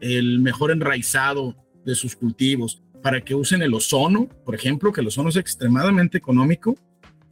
el 0.00 0.38
mejor 0.38 0.70
enraizado 0.70 1.56
de 1.84 1.96
sus 1.96 2.14
cultivos, 2.14 2.80
para 3.02 3.20
que 3.20 3.34
usen 3.34 3.62
el 3.62 3.74
ozono, 3.74 4.28
por 4.44 4.54
ejemplo, 4.54 4.92
que 4.92 5.00
el 5.00 5.08
ozono 5.08 5.30
es 5.30 5.36
extremadamente 5.36 6.18
económico, 6.18 6.76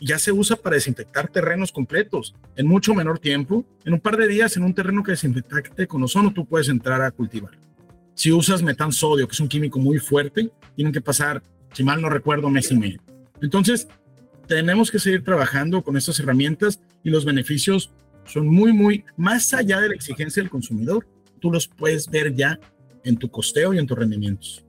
ya 0.00 0.18
se 0.18 0.32
usa 0.32 0.56
para 0.56 0.74
desinfectar 0.74 1.28
terrenos 1.28 1.72
completos 1.72 2.34
en 2.56 2.66
mucho 2.66 2.94
menor 2.94 3.18
tiempo. 3.18 3.64
En 3.84 3.94
un 3.94 4.00
par 4.00 4.16
de 4.16 4.28
días, 4.28 4.56
en 4.56 4.62
un 4.62 4.74
terreno 4.74 5.02
que 5.02 5.12
desinfecte 5.12 5.86
con 5.86 6.02
ozono, 6.02 6.32
tú 6.32 6.46
puedes 6.46 6.68
entrar 6.68 7.02
a 7.02 7.10
cultivar. 7.10 7.67
Si 8.18 8.32
usas 8.32 8.64
metan 8.64 8.90
sodio, 8.90 9.28
que 9.28 9.32
es 9.32 9.38
un 9.38 9.46
químico 9.46 9.78
muy 9.78 10.00
fuerte, 10.00 10.50
tienen 10.74 10.92
que 10.92 11.00
pasar, 11.00 11.40
si 11.72 11.84
mal 11.84 12.02
no 12.02 12.10
recuerdo, 12.10 12.50
mes 12.50 12.68
y 12.72 12.76
medio. 12.76 13.00
Entonces, 13.40 13.86
tenemos 14.48 14.90
que 14.90 14.98
seguir 14.98 15.22
trabajando 15.22 15.84
con 15.84 15.96
estas 15.96 16.18
herramientas 16.18 16.80
y 17.04 17.10
los 17.10 17.24
beneficios 17.24 17.92
son 18.24 18.48
muy, 18.48 18.72
muy 18.72 19.04
más 19.16 19.54
allá 19.54 19.80
de 19.80 19.90
la 19.90 19.94
exigencia 19.94 20.42
del 20.42 20.50
consumidor. 20.50 21.06
Tú 21.38 21.52
los 21.52 21.68
puedes 21.68 22.10
ver 22.10 22.34
ya 22.34 22.58
en 23.04 23.18
tu 23.18 23.30
costeo 23.30 23.72
y 23.72 23.78
en 23.78 23.86
tus 23.86 23.96
rendimientos. 23.96 24.64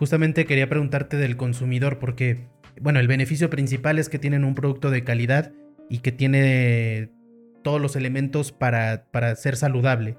Justamente 0.00 0.44
quería 0.44 0.68
preguntarte 0.68 1.16
del 1.16 1.36
consumidor 1.36 2.00
porque, 2.00 2.48
bueno, 2.80 2.98
el 2.98 3.06
beneficio 3.06 3.50
principal 3.50 4.00
es 4.00 4.08
que 4.08 4.18
tienen 4.18 4.42
un 4.42 4.56
producto 4.56 4.90
de 4.90 5.04
calidad 5.04 5.52
y 5.88 5.98
que 5.98 6.10
tiene 6.10 7.12
todos 7.62 7.80
los 7.80 7.94
elementos 7.94 8.50
para, 8.50 9.04
para 9.12 9.36
ser 9.36 9.54
saludable. 9.54 10.16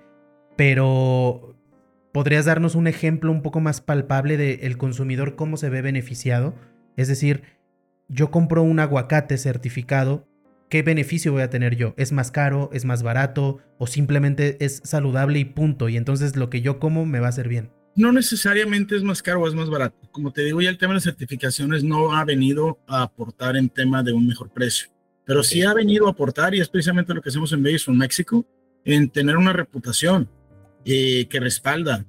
Pero, 0.55 1.57
¿podrías 2.15 2.45
darnos 2.45 2.75
un 2.75 2.88
ejemplo 2.88 3.29
un 3.29 3.41
poco 3.41 3.60
más 3.60 3.81
palpable 3.81 4.38
del 4.38 4.60
el 4.62 4.77
consumidor 4.77 5.36
cómo 5.36 5.57
se 5.57 5.69
ve 5.69 5.81
beneficiado? 5.81 6.55
Es 6.95 7.10
decir, 7.10 7.43
yo 8.07 8.31
compro 8.31 8.63
un 8.63 8.79
aguacate 8.79 9.38
certificado 9.38 10.25
¿Qué 10.69 10.81
beneficio 10.81 11.34
voy 11.34 11.41
a 11.41 11.50
tener 11.50 11.75
yo? 11.75 11.93
¿Es 11.98 12.13
más 12.13 12.31
caro? 12.31 12.69
¿Es 12.72 12.86
más 12.86 13.03
barato? 13.03 13.60
¿O 13.77 13.86
simplemente 13.86 14.57
es 14.62 14.81
saludable 14.86 15.39
y 15.39 15.45
punto? 15.45 15.89
Y 15.89 15.98
entonces 15.98 16.38
lo 16.38 16.50
que 16.50 16.62
yo 16.62 16.79
como 16.79 17.05
me 17.05 17.19
va 17.19 17.25
a 17.25 17.29
hacer 17.31 17.50
bien. 17.50 17.69
No 17.98 18.13
necesariamente 18.13 18.95
es 18.95 19.03
más 19.03 19.22
caro 19.22 19.41
o 19.41 19.48
es 19.50 19.53
más 19.53 19.69
barato. 19.69 19.98
Como 20.12 20.31
te 20.31 20.43
digo, 20.43 20.62
ya 20.62 20.69
el 20.69 20.77
tema 20.77 20.93
de 20.93 20.95
las 20.95 21.03
certificaciones 21.03 21.84
no 21.84 22.15
ha 22.15 22.24
venido 22.24 22.79
a 22.88 23.03
aportar 23.03 23.57
en 23.57 23.67
tema 23.67 24.01
de 24.01 24.13
un 24.13 24.25
mejor 24.25 24.50
precio, 24.51 24.88
pero 25.25 25.43
sí 25.43 25.63
ha 25.63 25.74
venido 25.74 26.07
a 26.07 26.12
aportar, 26.12 26.55
y 26.55 26.62
es 26.62 26.69
precisamente 26.69 27.13
lo 27.13 27.22
que 27.22 27.29
hacemos 27.29 27.51
en 27.51 27.62
Base 27.62 27.79
from 27.79 27.98
México, 27.98 28.45
en 28.86 29.10
tener 29.10 29.36
una 29.36 29.53
reputación 29.53 30.29
eh, 30.86 31.27
que 31.27 31.39
respalda 31.39 32.06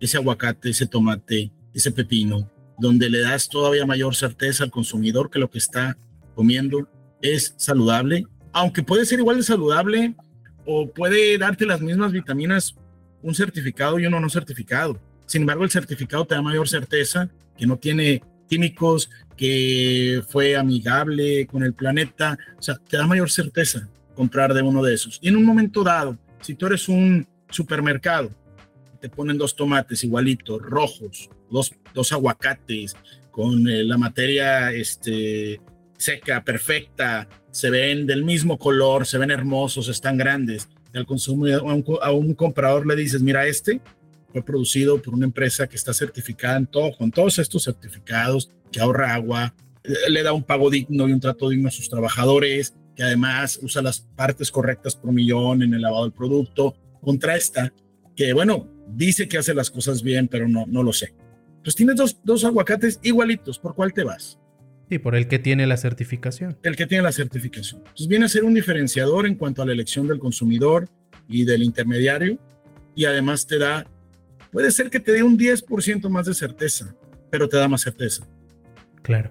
ese 0.00 0.16
aguacate, 0.16 0.70
ese 0.70 0.86
tomate, 0.86 1.52
ese 1.72 1.92
pepino, 1.92 2.50
donde 2.78 3.08
le 3.08 3.20
das 3.20 3.48
todavía 3.48 3.86
mayor 3.86 4.14
certeza 4.14 4.64
al 4.64 4.70
consumidor 4.70 5.30
que 5.30 5.38
lo 5.38 5.50
que 5.50 5.58
está 5.58 5.96
comiendo 6.34 6.88
es 7.22 7.54
saludable, 7.56 8.26
aunque 8.52 8.82
puede 8.82 9.06
ser 9.06 9.20
igual 9.20 9.38
de 9.38 9.42
saludable 9.42 10.14
o 10.64 10.90
puede 10.92 11.38
darte 11.38 11.64
las 11.64 11.80
mismas 11.80 12.12
vitaminas 12.12 12.74
un 13.22 13.34
certificado 13.34 13.98
y 13.98 14.06
uno 14.06 14.20
no 14.20 14.28
certificado. 14.28 15.00
Sin 15.26 15.42
embargo, 15.42 15.64
el 15.64 15.70
certificado 15.70 16.24
te 16.24 16.34
da 16.34 16.42
mayor 16.42 16.68
certeza 16.68 17.28
que 17.56 17.66
no 17.66 17.78
tiene 17.78 18.22
químicos, 18.48 19.10
que 19.36 20.22
fue 20.28 20.56
amigable 20.56 21.46
con 21.46 21.62
el 21.62 21.74
planeta, 21.74 22.38
o 22.58 22.62
sea, 22.62 22.76
te 22.76 22.96
da 22.96 23.06
mayor 23.06 23.30
certeza 23.30 23.88
comprar 24.14 24.54
de 24.54 24.62
uno 24.62 24.82
de 24.82 24.94
esos. 24.94 25.18
Y 25.20 25.28
en 25.28 25.36
un 25.36 25.44
momento 25.44 25.82
dado, 25.82 26.16
si 26.40 26.54
tú 26.54 26.66
eres 26.66 26.88
un 26.88 27.26
supermercado, 27.56 28.30
te 29.00 29.08
ponen 29.08 29.38
dos 29.38 29.56
tomates 29.56 30.04
igualitos, 30.04 30.60
rojos, 30.62 31.30
dos, 31.50 31.72
dos 31.94 32.12
aguacates, 32.12 32.94
con 33.30 33.68
eh, 33.68 33.84
la 33.84 33.98
materia 33.98 34.72
este, 34.72 35.60
seca, 35.98 36.42
perfecta, 36.44 37.28
se 37.50 37.70
ven 37.70 38.06
del 38.06 38.24
mismo 38.24 38.58
color, 38.58 39.06
se 39.06 39.18
ven 39.18 39.30
hermosos, 39.30 39.88
están 39.88 40.16
grandes. 40.16 40.68
Al 40.94 41.06
consumidor, 41.06 41.60
a 41.60 41.74
un, 41.74 41.84
a 42.02 42.10
un 42.12 42.34
comprador 42.34 42.86
le 42.86 42.96
dices, 42.96 43.20
mira, 43.20 43.46
este 43.46 43.80
fue 44.32 44.42
producido 44.42 45.00
por 45.00 45.14
una 45.14 45.26
empresa 45.26 45.66
que 45.66 45.76
está 45.76 45.92
certificada 45.92 46.56
en 46.56 46.66
todo, 46.66 46.92
con 46.96 47.10
todos 47.10 47.38
estos 47.38 47.64
certificados, 47.64 48.50
que 48.72 48.80
ahorra 48.80 49.14
agua, 49.14 49.54
eh, 49.84 50.10
le 50.10 50.22
da 50.22 50.32
un 50.32 50.42
pago 50.42 50.70
digno 50.70 51.08
y 51.08 51.12
un 51.12 51.20
trato 51.20 51.48
digno 51.48 51.68
a 51.68 51.72
sus 51.72 51.88
trabajadores, 51.88 52.74
que 52.94 53.02
además 53.02 53.58
usa 53.62 53.82
las 53.82 54.00
partes 54.00 54.50
correctas 54.50 54.96
por 54.96 55.12
millón 55.12 55.62
en 55.62 55.74
el 55.74 55.82
lavado 55.82 56.04
del 56.04 56.12
producto, 56.12 56.74
contra 57.06 57.36
esta, 57.36 57.72
que 58.16 58.32
bueno, 58.32 58.68
dice 58.88 59.28
que 59.28 59.38
hace 59.38 59.54
las 59.54 59.70
cosas 59.70 60.02
bien, 60.02 60.26
pero 60.26 60.48
no, 60.48 60.66
no 60.66 60.82
lo 60.82 60.92
sé. 60.92 61.14
Entonces 61.58 61.76
tienes 61.76 61.94
dos, 61.94 62.18
dos 62.24 62.44
aguacates 62.44 62.98
igualitos, 63.04 63.60
¿por 63.60 63.76
cuál 63.76 63.92
te 63.92 64.02
vas? 64.02 64.40
Sí, 64.88 64.98
por 64.98 65.14
el 65.14 65.28
que 65.28 65.38
tiene 65.38 65.68
la 65.68 65.76
certificación. 65.76 66.58
El 66.64 66.74
que 66.74 66.84
tiene 66.88 67.04
la 67.04 67.12
certificación. 67.12 67.78
Entonces 67.82 68.08
viene 68.08 68.24
a 68.24 68.28
ser 68.28 68.42
un 68.42 68.54
diferenciador 68.54 69.24
en 69.28 69.36
cuanto 69.36 69.62
a 69.62 69.66
la 69.66 69.72
elección 69.72 70.08
del 70.08 70.18
consumidor 70.18 70.88
y 71.28 71.44
del 71.44 71.62
intermediario 71.62 72.40
y 72.96 73.04
además 73.04 73.46
te 73.46 73.60
da, 73.60 73.86
puede 74.50 74.72
ser 74.72 74.90
que 74.90 74.98
te 74.98 75.12
dé 75.12 75.22
un 75.22 75.38
10% 75.38 76.08
más 76.08 76.26
de 76.26 76.34
certeza, 76.34 76.92
pero 77.30 77.48
te 77.48 77.56
da 77.56 77.68
más 77.68 77.82
certeza. 77.82 78.26
Claro. 79.02 79.30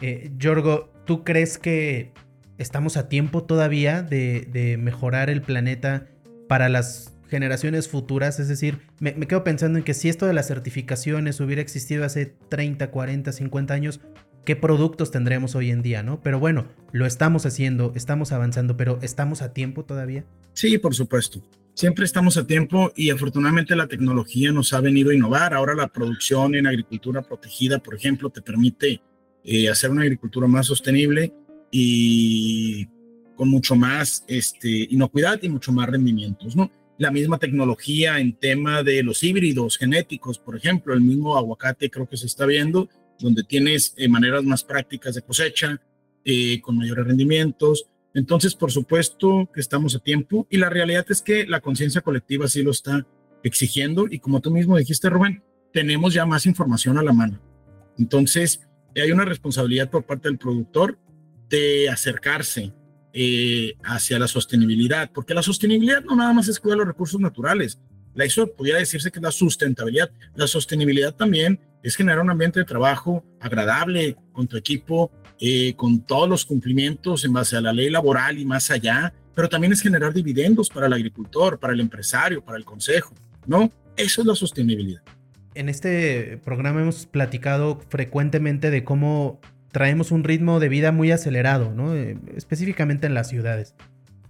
Eh, 0.00 0.30
Yorgo, 0.38 0.94
¿tú 1.04 1.24
crees 1.24 1.58
que 1.58 2.12
estamos 2.58 2.96
a 2.96 3.08
tiempo 3.08 3.42
todavía 3.42 4.02
de, 4.02 4.48
de 4.52 4.76
mejorar 4.76 5.30
el 5.30 5.42
planeta 5.42 6.06
para 6.48 6.68
las 6.68 7.14
generaciones 7.28 7.88
futuras. 7.88 8.40
Es 8.40 8.48
decir, 8.48 8.80
me, 8.98 9.14
quedo 9.14 9.44
pensando 9.44 9.78
en 9.78 9.84
que 9.84 9.94
si 9.94 10.08
esto 10.08 10.26
de 10.26 10.32
las 10.32 10.48
certificaciones 10.48 11.40
hubiera 11.40 11.62
existido 11.62 12.04
hace 12.04 12.34
30, 12.48 12.90
40, 12.90 13.32
50 13.32 13.74
años, 13.74 14.00
¿qué 14.44 14.56
productos 14.56 15.10
tendremos 15.10 15.54
hoy 15.54 15.70
en 15.70 15.82
día, 15.82 16.02
no? 16.02 16.20
Pero 16.22 16.40
bueno, 16.40 16.66
lo 16.90 17.06
estamos 17.06 17.46
haciendo, 17.46 17.92
estamos 17.94 18.32
avanzando, 18.32 18.76
pero 18.76 18.98
¿estamos 19.02 19.42
a 19.42 19.52
tiempo 19.52 19.84
todavía? 19.84 20.24
Sí, 20.54 20.78
por 20.78 20.94
supuesto. 20.94 21.42
Siempre 21.74 22.04
estamos 22.04 22.36
a 22.36 22.46
tiempo 22.46 22.92
y 22.96 23.10
afortunadamente 23.10 23.76
la 23.76 23.86
tecnología 23.86 24.50
nos 24.50 24.72
ha 24.72 24.80
venido 24.80 25.10
a 25.10 25.14
innovar. 25.14 25.54
Ahora 25.54 25.74
la 25.74 25.86
producción 25.86 26.56
en 26.56 26.66
agricultura 26.66 27.22
protegida, 27.22 27.78
por 27.78 27.94
ejemplo, 27.94 28.30
te 28.30 28.42
permite 28.42 29.00
eh, 29.44 29.68
hacer 29.68 29.90
una 29.90 30.02
agricultura 30.02 30.48
más 30.48 30.66
sostenible 30.66 31.32
y 31.70 32.88
con 33.38 33.48
mucho 33.48 33.76
más 33.76 34.24
este, 34.26 34.88
inocuidad 34.90 35.40
y 35.42 35.48
mucho 35.48 35.70
más 35.70 35.88
rendimientos, 35.88 36.56
¿no? 36.56 36.72
La 36.98 37.12
misma 37.12 37.38
tecnología 37.38 38.18
en 38.18 38.32
tema 38.32 38.82
de 38.82 39.04
los 39.04 39.22
híbridos 39.22 39.78
genéticos, 39.78 40.40
por 40.40 40.56
ejemplo, 40.56 40.92
el 40.92 41.02
mismo 41.02 41.36
aguacate 41.36 41.88
creo 41.88 42.08
que 42.08 42.16
se 42.16 42.26
está 42.26 42.46
viendo, 42.46 42.88
donde 43.20 43.44
tienes 43.44 43.94
eh, 43.96 44.08
maneras 44.08 44.42
más 44.42 44.64
prácticas 44.64 45.14
de 45.14 45.22
cosecha, 45.22 45.80
eh, 46.24 46.60
con 46.60 46.78
mayores 46.78 47.06
rendimientos. 47.06 47.86
Entonces, 48.12 48.56
por 48.56 48.72
supuesto 48.72 49.48
que 49.54 49.60
estamos 49.60 49.94
a 49.94 50.00
tiempo 50.00 50.48
y 50.50 50.56
la 50.56 50.68
realidad 50.68 51.06
es 51.08 51.22
que 51.22 51.46
la 51.46 51.60
conciencia 51.60 52.00
colectiva 52.00 52.48
sí 52.48 52.64
lo 52.64 52.72
está 52.72 53.06
exigiendo 53.44 54.08
y 54.10 54.18
como 54.18 54.40
tú 54.40 54.50
mismo 54.50 54.76
dijiste, 54.76 55.08
Rubén, 55.08 55.44
tenemos 55.72 56.12
ya 56.12 56.26
más 56.26 56.44
información 56.44 56.98
a 56.98 57.04
la 57.04 57.12
mano. 57.12 57.40
Entonces, 57.98 58.68
hay 58.96 59.12
una 59.12 59.24
responsabilidad 59.24 59.90
por 59.90 60.04
parte 60.04 60.26
del 60.26 60.38
productor 60.38 60.98
de 61.48 61.88
acercarse 61.88 62.72
eh, 63.12 63.74
hacia 63.84 64.18
la 64.18 64.28
sostenibilidad, 64.28 65.10
porque 65.12 65.34
la 65.34 65.42
sostenibilidad 65.42 66.02
no 66.04 66.16
nada 66.16 66.32
más 66.32 66.48
es 66.48 66.60
cuidar 66.60 66.78
los 66.78 66.86
recursos 66.86 67.20
naturales, 67.20 67.78
la 68.14 68.24
eso 68.24 68.52
pudiera 68.52 68.78
decirse 68.78 69.10
que 69.10 69.18
es 69.18 69.22
la 69.22 69.30
sustentabilidad, 69.30 70.10
la 70.34 70.46
sostenibilidad 70.46 71.14
también 71.14 71.60
es 71.82 71.94
generar 71.94 72.20
un 72.20 72.30
ambiente 72.30 72.58
de 72.58 72.64
trabajo 72.64 73.24
agradable 73.40 74.16
con 74.32 74.48
tu 74.48 74.56
equipo, 74.56 75.12
eh, 75.40 75.74
con 75.76 76.04
todos 76.04 76.28
los 76.28 76.44
cumplimientos 76.44 77.24
en 77.24 77.32
base 77.32 77.56
a 77.56 77.60
la 77.60 77.72
ley 77.72 77.90
laboral 77.90 78.38
y 78.38 78.44
más 78.44 78.70
allá, 78.70 79.14
pero 79.34 79.48
también 79.48 79.72
es 79.72 79.80
generar 79.80 80.12
dividendos 80.12 80.68
para 80.68 80.86
el 80.86 80.92
agricultor, 80.92 81.60
para 81.60 81.72
el 81.72 81.80
empresario, 81.80 82.44
para 82.44 82.58
el 82.58 82.64
consejo, 82.64 83.14
¿no? 83.46 83.70
Eso 83.96 84.20
es 84.22 84.26
la 84.26 84.34
sostenibilidad. 84.34 85.02
En 85.54 85.68
este 85.68 86.40
programa 86.44 86.80
hemos 86.80 87.06
platicado 87.06 87.80
frecuentemente 87.88 88.70
de 88.70 88.84
cómo 88.84 89.40
traemos 89.72 90.10
un 90.10 90.24
ritmo 90.24 90.60
de 90.60 90.68
vida 90.68 90.92
muy 90.92 91.10
acelerado, 91.10 91.72
¿no? 91.74 91.94
Eh, 91.94 92.18
específicamente 92.36 93.06
en 93.06 93.14
las 93.14 93.28
ciudades. 93.28 93.74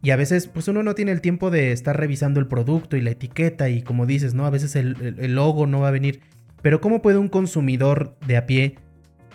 Y 0.03 0.11
a 0.11 0.17
veces, 0.17 0.47
pues 0.47 0.69
uno 0.69 0.83
no 0.83 0.95
tiene 0.95 1.13
el 1.13 1.21
tiempo 1.21 1.51
de 1.51 1.73
estar 1.73 1.99
revisando 1.99 2.39
el 2.39 2.47
producto 2.47 2.97
y 2.97 3.01
la 3.01 3.11
etiqueta 3.11 3.69
y 3.69 3.83
como 3.83 4.07
dices, 4.07 4.35
¿no? 4.35 4.47
A 4.47 4.51
veces 4.51 4.77
el, 4.77 4.95
logo 5.35 5.67
no 5.67 5.81
va 5.81 5.89
a 5.89 5.93
venir. 5.93 6.21
Pero 6.63 6.81
¿cómo 6.81 7.03
puede 7.03 7.19
un 7.19 7.29
consumidor 7.29 8.17
de 8.27 8.37
a 8.37 8.47
pie 8.47 8.77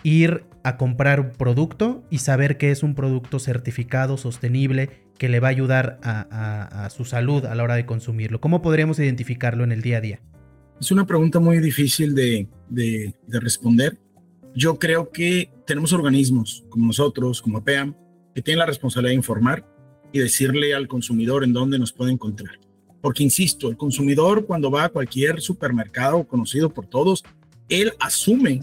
ir 0.02 0.44
a 0.62 0.78
comprar 0.78 1.20
un 1.20 1.30
producto 1.30 2.02
y 2.10 2.18
saber 2.18 2.56
que 2.56 2.70
es 2.70 2.82
un 2.82 2.94
producto 2.94 3.38
certificado, 3.38 4.16
sostenible, 4.16 4.88
que 5.18 5.28
le 5.28 5.38
va 5.38 5.48
a 5.48 5.50
ayudar 5.50 5.98
a, 6.02 6.88
su 6.90 7.04
salud 7.04 7.44
a 7.44 7.54
la 7.54 7.62
hora 7.62 7.74
de 7.74 7.84
consumirlo? 7.84 8.40
¿Cómo 8.40 8.62
podríamos 8.62 8.98
identificarlo 8.98 9.64
en 9.64 9.72
el 9.72 9.82
día 9.82 9.98
a 9.98 10.00
día? 10.00 10.20
Es 10.80 10.90
una 10.90 11.06
pregunta 11.06 11.40
muy 11.40 11.58
difícil 11.58 12.14
de 12.14 13.14
responder 13.28 13.98
yo 14.54 14.78
creo 14.78 15.10
que 15.10 15.50
tenemos 15.66 15.92
organismos 15.92 16.64
como 16.68 16.86
nosotros, 16.86 17.42
como 17.42 17.58
APEAM, 17.58 17.94
que 18.34 18.42
tienen 18.42 18.60
la 18.60 18.66
responsabilidad 18.66 19.10
de 19.10 19.16
informar 19.16 19.66
y 20.12 20.20
decirle 20.20 20.74
al 20.74 20.88
consumidor 20.88 21.44
en 21.44 21.52
dónde 21.52 21.78
nos 21.78 21.92
puede 21.92 22.12
encontrar. 22.12 22.58
Porque, 23.00 23.22
insisto, 23.22 23.68
el 23.68 23.76
consumidor 23.76 24.46
cuando 24.46 24.70
va 24.70 24.84
a 24.84 24.88
cualquier 24.88 25.40
supermercado 25.40 26.26
conocido 26.26 26.72
por 26.72 26.86
todos, 26.86 27.24
él 27.68 27.92
asume 27.98 28.60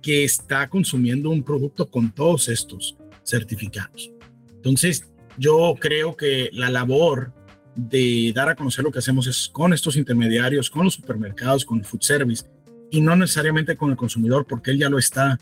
que 0.00 0.24
está 0.24 0.68
consumiendo 0.68 1.30
un 1.30 1.42
producto 1.42 1.88
con 1.90 2.12
todos 2.12 2.48
estos 2.48 2.96
certificados. 3.24 4.10
Entonces, 4.56 5.06
yo 5.36 5.74
creo 5.78 6.16
que 6.16 6.48
la 6.52 6.70
labor 6.70 7.32
de 7.74 8.32
dar 8.34 8.48
a 8.48 8.56
conocer 8.56 8.84
lo 8.84 8.90
que 8.90 9.00
hacemos 9.00 9.26
es 9.26 9.48
con 9.48 9.72
estos 9.72 9.96
intermediarios, 9.96 10.70
con 10.70 10.84
los 10.84 10.94
supermercados, 10.94 11.64
con 11.64 11.78
el 11.78 11.84
food 11.84 12.00
service, 12.00 12.44
y 12.90 13.00
no 13.00 13.16
necesariamente 13.16 13.76
con 13.76 13.90
el 13.90 13.96
consumidor 13.96 14.46
porque 14.46 14.70
él 14.70 14.78
ya 14.78 14.88
lo 14.88 14.98
está 14.98 15.38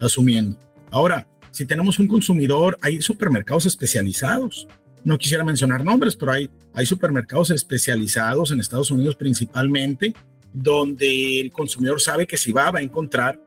asumiendo. 0.00 0.58
Ahora, 0.90 1.26
si 1.50 1.66
tenemos 1.66 1.98
un 1.98 2.08
consumidor, 2.08 2.78
hay 2.80 3.00
supermercados 3.00 3.66
especializados. 3.66 4.68
No 5.04 5.18
quisiera 5.18 5.44
mencionar 5.44 5.84
nombres, 5.84 6.16
pero 6.16 6.32
hay, 6.32 6.50
hay 6.74 6.86
supermercados 6.86 7.50
especializados 7.50 8.50
en 8.50 8.60
Estados 8.60 8.90
Unidos 8.90 9.16
principalmente, 9.16 10.14
donde 10.52 11.40
el 11.40 11.52
consumidor 11.52 12.00
sabe 12.00 12.26
que 12.26 12.36
si 12.36 12.52
va, 12.52 12.70
va 12.70 12.80
a 12.80 12.82
encontrar 12.82 13.40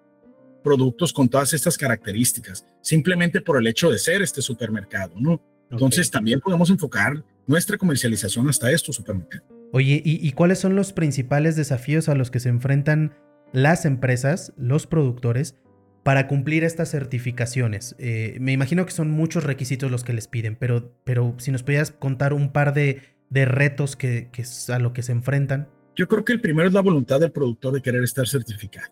productos 0.63 1.11
con 1.11 1.27
todas 1.27 1.53
estas 1.53 1.77
características, 1.77 2.65
simplemente 2.81 3.41
por 3.41 3.57
el 3.57 3.67
hecho 3.67 3.89
de 3.89 3.97
ser 3.97 4.21
este 4.21 4.41
supermercado, 4.41 5.13
¿no? 5.19 5.41
Entonces 5.71 6.07
okay. 6.07 6.17
también 6.17 6.39
podemos 6.39 6.69
enfocar 6.69 7.23
nuestra 7.47 7.77
comercialización 7.77 8.47
hasta 8.49 8.71
estos 8.71 8.95
supermercados. 8.95 9.47
Oye, 9.71 10.01
¿y, 10.03 10.27
¿y 10.27 10.31
cuáles 10.33 10.59
son 10.59 10.75
los 10.75 10.91
principales 10.91 11.55
desafíos 11.55 12.09
a 12.09 12.15
los 12.15 12.29
que 12.29 12.41
se 12.41 12.49
enfrentan 12.49 13.13
las 13.53 13.85
empresas, 13.85 14.53
los 14.57 14.87
productores, 14.87 15.55
para 16.03 16.27
cumplir 16.27 16.63
estas 16.63 16.89
certificaciones? 16.89 17.95
Eh, 17.99 18.37
me 18.39 18.51
imagino 18.51 18.85
que 18.85 18.91
son 18.91 19.11
muchos 19.11 19.43
requisitos 19.43 19.91
los 19.91 20.03
que 20.03 20.13
les 20.13 20.27
piden, 20.27 20.55
pero, 20.55 20.95
pero 21.03 21.35
si 21.37 21.51
nos 21.51 21.63
pudieras 21.63 21.91
contar 21.91 22.33
un 22.33 22.51
par 22.51 22.73
de, 22.73 23.01
retos 23.29 23.95
que, 23.95 24.29
a 24.69 24.79
lo 24.79 24.93
que 24.93 25.03
se 25.03 25.11
enfrentan. 25.11 25.69
Yo 25.95 26.07
creo 26.07 26.25
que 26.25 26.33
el 26.33 26.41
primero 26.41 26.67
es 26.67 26.73
la 26.73 26.81
voluntad 26.81 27.19
del 27.19 27.31
productor 27.31 27.73
de 27.73 27.81
querer 27.81 28.03
estar 28.03 28.27
certificado. 28.27 28.87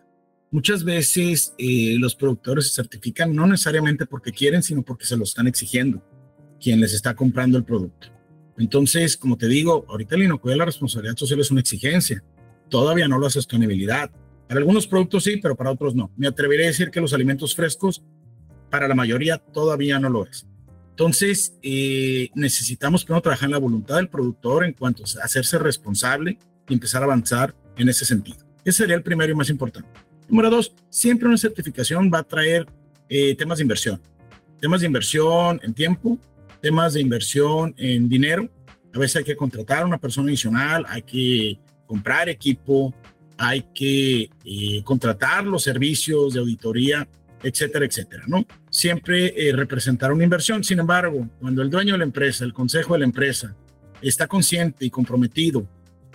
Muchas 0.50 0.82
veces 0.82 1.54
eh, 1.58 1.96
los 1.98 2.14
productores 2.16 2.68
se 2.68 2.74
certifican 2.74 3.34
no 3.34 3.46
necesariamente 3.46 4.06
porque 4.06 4.32
quieren, 4.32 4.62
sino 4.62 4.82
porque 4.82 5.06
se 5.06 5.16
lo 5.16 5.24
están 5.24 5.46
exigiendo 5.46 6.02
quien 6.60 6.80
les 6.80 6.92
está 6.92 7.14
comprando 7.14 7.56
el 7.56 7.64
producto. 7.64 8.08
Entonces, 8.58 9.16
como 9.16 9.38
te 9.38 9.48
digo, 9.48 9.86
ahorita 9.88 10.16
la 10.16 10.24
inocuidad 10.24 10.58
la 10.58 10.64
responsabilidad 10.66 11.16
social 11.16 11.40
es 11.40 11.50
una 11.50 11.60
exigencia. 11.60 12.22
Todavía 12.68 13.08
no 13.08 13.18
la 13.18 13.30
sostenibilidad. 13.30 14.10
Para 14.50 14.58
algunos 14.58 14.88
productos 14.88 15.22
sí, 15.22 15.36
pero 15.36 15.54
para 15.54 15.70
otros 15.70 15.94
no. 15.94 16.10
Me 16.16 16.26
atreveré 16.26 16.64
a 16.64 16.66
decir 16.66 16.90
que 16.90 17.00
los 17.00 17.12
alimentos 17.12 17.54
frescos, 17.54 18.02
para 18.68 18.88
la 18.88 18.96
mayoría, 18.96 19.38
todavía 19.38 20.00
no 20.00 20.10
lo 20.10 20.26
es. 20.26 20.44
Entonces, 20.88 21.56
eh, 21.62 22.30
necesitamos 22.34 23.04
primero 23.04 23.22
trabajar 23.22 23.46
en 23.46 23.52
la 23.52 23.58
voluntad 23.58 23.94
del 23.94 24.08
productor 24.08 24.64
en 24.64 24.72
cuanto 24.72 25.04
a 25.04 25.24
hacerse 25.24 25.56
responsable 25.56 26.36
y 26.68 26.74
empezar 26.74 27.00
a 27.00 27.04
avanzar 27.04 27.54
en 27.76 27.90
ese 27.90 28.04
sentido. 28.04 28.38
Ese 28.64 28.78
sería 28.78 28.96
el 28.96 29.04
primero 29.04 29.30
y 29.30 29.36
más 29.36 29.50
importante. 29.50 29.88
Número 30.28 30.50
dos, 30.50 30.74
siempre 30.88 31.28
una 31.28 31.38
certificación 31.38 32.10
va 32.12 32.18
a 32.18 32.24
traer 32.24 32.66
eh, 33.08 33.36
temas 33.36 33.58
de 33.58 33.62
inversión. 33.62 34.02
Temas 34.60 34.80
de 34.80 34.88
inversión 34.88 35.60
en 35.62 35.74
tiempo, 35.74 36.18
temas 36.60 36.94
de 36.94 37.00
inversión 37.00 37.72
en 37.78 38.08
dinero. 38.08 38.50
A 38.92 38.98
veces 38.98 39.14
hay 39.14 39.24
que 39.24 39.36
contratar 39.36 39.84
a 39.84 39.86
una 39.86 39.98
persona 39.98 40.26
adicional, 40.26 40.84
hay 40.88 41.02
que 41.02 41.60
comprar 41.86 42.28
equipo, 42.28 42.92
hay 43.42 43.64
que 43.74 44.28
eh, 44.44 44.82
contratar 44.84 45.44
los 45.46 45.62
servicios 45.62 46.34
de 46.34 46.40
auditoría, 46.40 47.08
etcétera, 47.42 47.86
etcétera, 47.86 48.24
¿no? 48.26 48.44
Siempre 48.68 49.32
eh, 49.34 49.52
representar 49.56 50.12
una 50.12 50.24
inversión. 50.24 50.62
Sin 50.62 50.78
embargo, 50.78 51.26
cuando 51.40 51.62
el 51.62 51.70
dueño 51.70 51.94
de 51.94 51.98
la 51.98 52.04
empresa, 52.04 52.44
el 52.44 52.52
consejo 52.52 52.92
de 52.92 52.98
la 53.00 53.06
empresa, 53.06 53.56
está 54.02 54.26
consciente 54.26 54.84
y 54.84 54.90
comprometido 54.90 55.66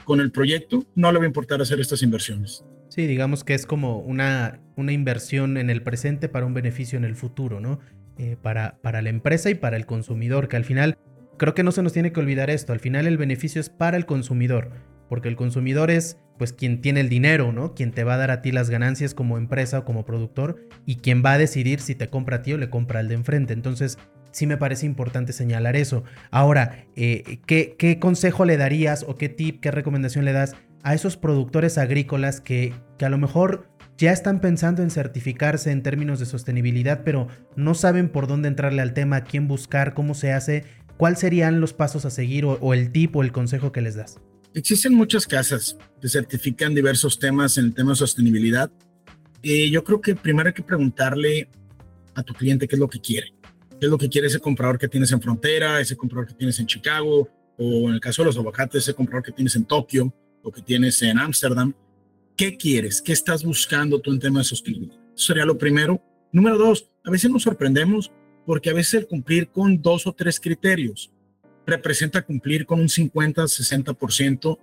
con 0.03 0.21
el 0.21 0.31
proyecto, 0.31 0.85
no 0.93 1.11
le 1.11 1.17
va 1.17 1.23
a 1.23 1.27
importar 1.27 1.59
hacer 1.63 1.79
estas 1.79 2.03
inversiones. 2.03 2.63
Sí, 2.89 3.07
digamos 3.07 3.43
que 3.43 3.55
es 3.55 3.65
como 3.65 4.01
una, 4.01 4.61
una 4.75 4.91
inversión 4.91 5.57
en 5.57 5.71
el 5.71 5.81
presente 5.81 6.29
para 6.29 6.45
un 6.45 6.53
beneficio 6.53 6.95
en 6.95 7.05
el 7.05 7.15
futuro, 7.15 7.59
¿no? 7.59 7.79
Eh, 8.19 8.37
para, 8.39 8.77
para 8.83 9.01
la 9.01 9.09
empresa 9.09 9.49
y 9.49 9.55
para 9.55 9.77
el 9.77 9.87
consumidor, 9.87 10.47
que 10.47 10.57
al 10.57 10.63
final 10.63 10.99
creo 11.39 11.55
que 11.55 11.63
no 11.63 11.71
se 11.71 11.81
nos 11.81 11.91
tiene 11.91 12.13
que 12.13 12.19
olvidar 12.19 12.51
esto, 12.51 12.71
al 12.71 12.79
final 12.79 13.07
el 13.07 13.17
beneficio 13.17 13.59
es 13.59 13.69
para 13.69 13.97
el 13.97 14.05
consumidor, 14.05 14.71
porque 15.09 15.29
el 15.29 15.35
consumidor 15.35 15.91
es 15.91 16.17
pues 16.37 16.53
quien 16.53 16.81
tiene 16.81 16.99
el 16.99 17.09
dinero, 17.09 17.51
¿no? 17.51 17.73
Quien 17.73 17.91
te 17.91 18.03
va 18.03 18.15
a 18.15 18.17
dar 18.17 18.31
a 18.31 18.41
ti 18.41 18.51
las 18.51 18.69
ganancias 18.69 19.13
como 19.13 19.37
empresa 19.37 19.79
o 19.79 19.85
como 19.85 20.05
productor 20.05 20.67
y 20.85 20.97
quien 20.97 21.23
va 21.23 21.33
a 21.33 21.37
decidir 21.37 21.79
si 21.79 21.95
te 21.95 22.09
compra 22.09 22.37
a 22.37 22.41
ti 22.41 22.53
o 22.53 22.57
le 22.57 22.69
compra 22.69 22.99
al 22.99 23.07
de 23.07 23.15
enfrente. 23.15 23.53
Entonces, 23.53 23.97
sí 24.31 24.47
me 24.47 24.57
parece 24.57 24.85
importante 24.85 25.31
señalar 25.31 25.75
eso. 25.75 26.03
Ahora, 26.29 26.85
eh, 26.95 27.39
¿qué, 27.45 27.75
¿qué, 27.77 27.99
consejo 27.99 28.45
le 28.45 28.57
darías 28.57 29.05
o 29.07 29.15
qué 29.15 29.29
tip, 29.29 29.61
qué 29.61 29.71
recomendación 29.71 30.25
le 30.25 30.33
das 30.33 30.55
a 30.83 30.93
esos 30.93 31.15
productores 31.17 31.77
agrícolas 31.77 32.41
que, 32.41 32.73
que 32.97 33.05
a 33.05 33.09
lo 33.09 33.17
mejor 33.17 33.69
ya 33.97 34.11
están 34.11 34.41
pensando 34.41 34.83
en 34.83 34.91
certificarse 34.91 35.71
en 35.71 35.81
términos 35.81 36.19
de 36.19 36.25
sostenibilidad, 36.25 37.03
pero 37.05 37.29
no 37.55 37.73
saben 37.75 38.09
por 38.09 38.27
dónde 38.27 38.49
entrarle 38.49 38.81
al 38.81 38.93
tema, 38.93 39.21
quién 39.21 39.47
buscar, 39.47 39.93
cómo 39.93 40.13
se 40.13 40.33
hace? 40.33 40.65
¿Cuáles 40.97 41.19
serían 41.19 41.61
los 41.61 41.73
pasos 41.73 42.05
a 42.05 42.09
seguir 42.09 42.43
o, 42.43 42.57
o 42.59 42.73
el 42.73 42.91
tip 42.91 43.15
o 43.15 43.23
el 43.23 43.31
consejo 43.31 43.71
que 43.71 43.81
les 43.81 43.95
das? 43.95 44.19
Existen 44.55 44.93
muchas 44.93 45.27
casas 45.27 45.77
que 45.99 46.07
certifican 46.07 46.73
diversos 46.73 47.19
temas 47.19 47.57
en 47.57 47.65
el 47.65 47.73
tema 47.73 47.91
de 47.91 47.97
sostenibilidad. 47.97 48.71
Eh, 49.43 49.69
yo 49.69 49.83
creo 49.83 49.99
que 49.99 50.15
primero 50.15 50.47
hay 50.47 50.53
que 50.53 50.63
preguntarle 50.63 51.49
a 52.13 52.23
tu 52.23 52.33
cliente 52.33 52.65
qué 52.65 52.77
es 52.77 52.79
lo 52.79 52.87
que 52.87 53.01
quiere. 53.01 53.33
¿Qué 53.71 53.87
es 53.87 53.89
lo 53.89 53.97
que 53.97 54.07
quiere 54.07 54.27
ese 54.27 54.39
comprador 54.39 54.79
que 54.79 54.87
tienes 54.87 55.11
en 55.11 55.21
frontera, 55.21 55.81
ese 55.81 55.97
comprador 55.97 56.27
que 56.29 56.35
tienes 56.35 56.57
en 56.59 56.67
Chicago, 56.67 57.27
o 57.57 57.89
en 57.89 57.95
el 57.95 57.99
caso 57.99 58.21
de 58.21 58.27
los 58.27 58.37
aguacates, 58.37 58.83
ese 58.83 58.93
comprador 58.93 59.23
que 59.25 59.33
tienes 59.33 59.57
en 59.57 59.65
Tokio 59.65 60.15
o 60.41 60.49
que 60.49 60.61
tienes 60.61 61.01
en 61.01 61.19
Ámsterdam? 61.19 61.73
¿Qué 62.37 62.55
quieres? 62.55 63.01
¿Qué 63.01 63.11
estás 63.11 63.43
buscando 63.43 63.99
tú 63.99 64.13
en 64.13 64.19
tema 64.19 64.39
de 64.39 64.45
sostenibilidad? 64.45 64.97
Eso 65.13 65.25
sería 65.25 65.45
lo 65.45 65.57
primero. 65.57 66.01
Número 66.31 66.57
dos, 66.57 66.89
a 67.03 67.11
veces 67.11 67.29
nos 67.29 67.43
sorprendemos 67.43 68.09
porque 68.45 68.69
a 68.69 68.73
veces 68.73 68.93
el 69.01 69.07
cumplir 69.07 69.49
con 69.49 69.81
dos 69.81 70.07
o 70.07 70.13
tres 70.13 70.39
criterios 70.39 71.11
representa 71.65 72.21
cumplir 72.21 72.65
con 72.65 72.79
un 72.79 72.87
50-60% 72.87 74.57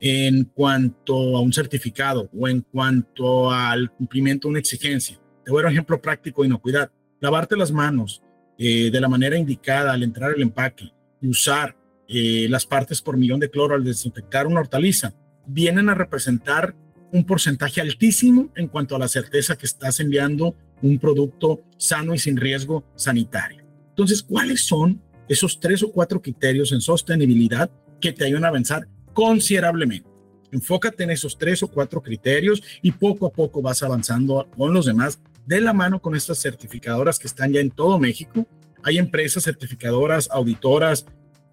en 0.00 0.44
cuanto 0.44 1.36
a 1.36 1.40
un 1.40 1.52
certificado 1.52 2.28
o 2.38 2.48
en 2.48 2.60
cuanto 2.60 3.50
al 3.50 3.90
cumplimiento 3.92 4.48
de 4.48 4.50
una 4.50 4.58
exigencia. 4.58 5.18
Te 5.44 5.50
voy 5.50 5.60
a 5.60 5.62
dar 5.62 5.70
un 5.70 5.72
ejemplo 5.72 6.00
práctico 6.00 6.42
de 6.42 6.48
inocuidad. 6.48 6.90
Lavarte 7.20 7.56
las 7.56 7.72
manos 7.72 8.22
eh, 8.58 8.90
de 8.90 9.00
la 9.00 9.08
manera 9.08 9.36
indicada 9.36 9.92
al 9.92 10.02
entrar 10.02 10.32
al 10.32 10.42
empaque 10.42 10.92
y 11.20 11.28
usar 11.28 11.76
eh, 12.08 12.46
las 12.48 12.66
partes 12.66 13.00
por 13.00 13.16
millón 13.16 13.40
de 13.40 13.50
cloro 13.50 13.74
al 13.74 13.84
desinfectar 13.84 14.46
una 14.46 14.60
hortaliza 14.60 15.14
vienen 15.46 15.88
a 15.88 15.94
representar 15.94 16.74
un 17.12 17.24
porcentaje 17.24 17.80
altísimo 17.80 18.50
en 18.56 18.68
cuanto 18.68 18.96
a 18.96 18.98
la 18.98 19.08
certeza 19.08 19.56
que 19.56 19.66
estás 19.66 20.00
enviando 20.00 20.56
un 20.82 20.98
producto 20.98 21.62
sano 21.78 22.14
y 22.14 22.18
sin 22.18 22.36
riesgo 22.36 22.84
sanitario. 22.96 23.64
Entonces, 23.90 24.22
¿cuáles 24.22 24.66
son 24.66 25.02
esos 25.28 25.60
tres 25.60 25.82
o 25.82 25.90
cuatro 25.90 26.20
criterios 26.20 26.72
en 26.72 26.80
sostenibilidad 26.80 27.70
que 28.00 28.12
te 28.12 28.24
ayudan 28.24 28.44
a 28.44 28.48
avanzar 28.48 28.88
considerablemente. 29.12 30.08
Enfócate 30.52 31.04
en 31.04 31.10
esos 31.10 31.36
tres 31.36 31.62
o 31.62 31.68
cuatro 31.68 32.02
criterios 32.02 32.62
y 32.82 32.92
poco 32.92 33.26
a 33.26 33.32
poco 33.32 33.62
vas 33.62 33.82
avanzando 33.82 34.48
con 34.56 34.72
los 34.72 34.86
demás 34.86 35.20
de 35.46 35.60
la 35.60 35.72
mano 35.72 36.00
con 36.00 36.14
estas 36.14 36.40
certificadoras 36.40 37.18
que 37.18 37.26
están 37.26 37.52
ya 37.52 37.60
en 37.60 37.70
todo 37.70 37.98
México. 37.98 38.46
Hay 38.82 38.98
empresas 38.98 39.44
certificadoras, 39.44 40.28
auditoras 40.30 41.06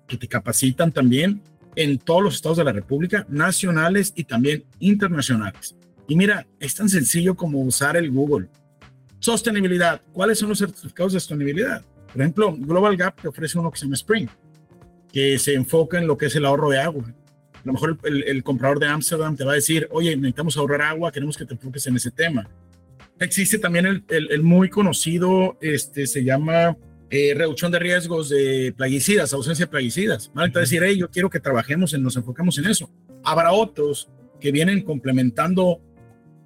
que 0.07 0.17
te 0.17 0.27
capacitan 0.27 0.91
también 0.91 1.41
en 1.75 1.97
todos 1.97 2.23
los 2.23 2.35
estados 2.35 2.57
de 2.57 2.63
la 2.63 2.71
República, 2.71 3.25
nacionales 3.29 4.13
y 4.15 4.25
también 4.25 4.65
internacionales. 4.79 5.75
Y 6.07 6.15
mira, 6.15 6.45
es 6.59 6.75
tan 6.75 6.89
sencillo 6.89 7.35
como 7.35 7.61
usar 7.61 7.97
el 7.97 8.11
Google. 8.11 8.49
Sostenibilidad. 9.19 10.01
¿Cuáles 10.11 10.39
son 10.39 10.49
los 10.49 10.59
certificados 10.59 11.13
de 11.13 11.19
sostenibilidad? 11.19 11.83
Por 12.13 12.21
ejemplo, 12.21 12.55
Global 12.57 12.95
Gap 12.95 13.21
te 13.21 13.27
ofrece 13.27 13.59
uno 13.59 13.71
que 13.71 13.79
se 13.79 13.85
llama 13.85 13.95
Spring, 13.95 14.27
que 15.11 15.37
se 15.39 15.53
enfoca 15.55 15.99
en 15.99 16.07
lo 16.07 16.17
que 16.17 16.27
es 16.27 16.35
el 16.35 16.45
ahorro 16.45 16.69
de 16.69 16.79
agua. 16.79 17.03
A 17.55 17.61
lo 17.65 17.73
mejor 17.73 17.97
el, 18.03 18.43
comprador 18.43 18.79
de 18.79 18.87
Amsterdam 18.87 19.35
te 19.35 19.43
va 19.43 19.53
a 19.53 19.55
decir, 19.55 19.87
oye, 19.91 20.15
necesitamos 20.15 20.57
ahorrar 20.57 20.81
agua, 20.81 21.11
queremos 21.11 21.35
que 21.35 21.45
te 21.45 21.53
enfoques 21.53 21.85
en 21.87 21.95
ese 21.95 22.11
tema. 22.11 22.47
Existe 23.19 23.57
también 23.57 23.85
el, 23.85 24.03
el 24.07 24.43
muy 24.43 24.69
conocido, 24.69 25.57
este, 25.61 26.07
se 26.07 26.23
llama 26.23 26.77
eh, 27.15 27.35
reducción 27.35 27.71
de 27.71 27.77
riesgos 27.77 28.29
de 28.29 28.73
plaguicidas, 28.75 29.33
ausencia 29.33 29.67
de 29.67 29.69
plaguicidas. 29.69 30.31
¿vale? 30.33 30.47
Entonces 30.47 30.71
decir, 30.71 30.83
hey, 30.83 30.97
yo 30.97 31.11
quiero 31.11 31.29
que 31.29 31.39
trabajemos, 31.39 31.93
en, 31.93 32.01
nos 32.01 32.15
enfoquemos 32.15 32.57
en 32.57 32.65
eso. 32.65 32.89
Habrá 33.23 33.51
otros 33.51 34.09
que 34.39 34.51
vienen 34.51 34.81
complementando 34.81 35.79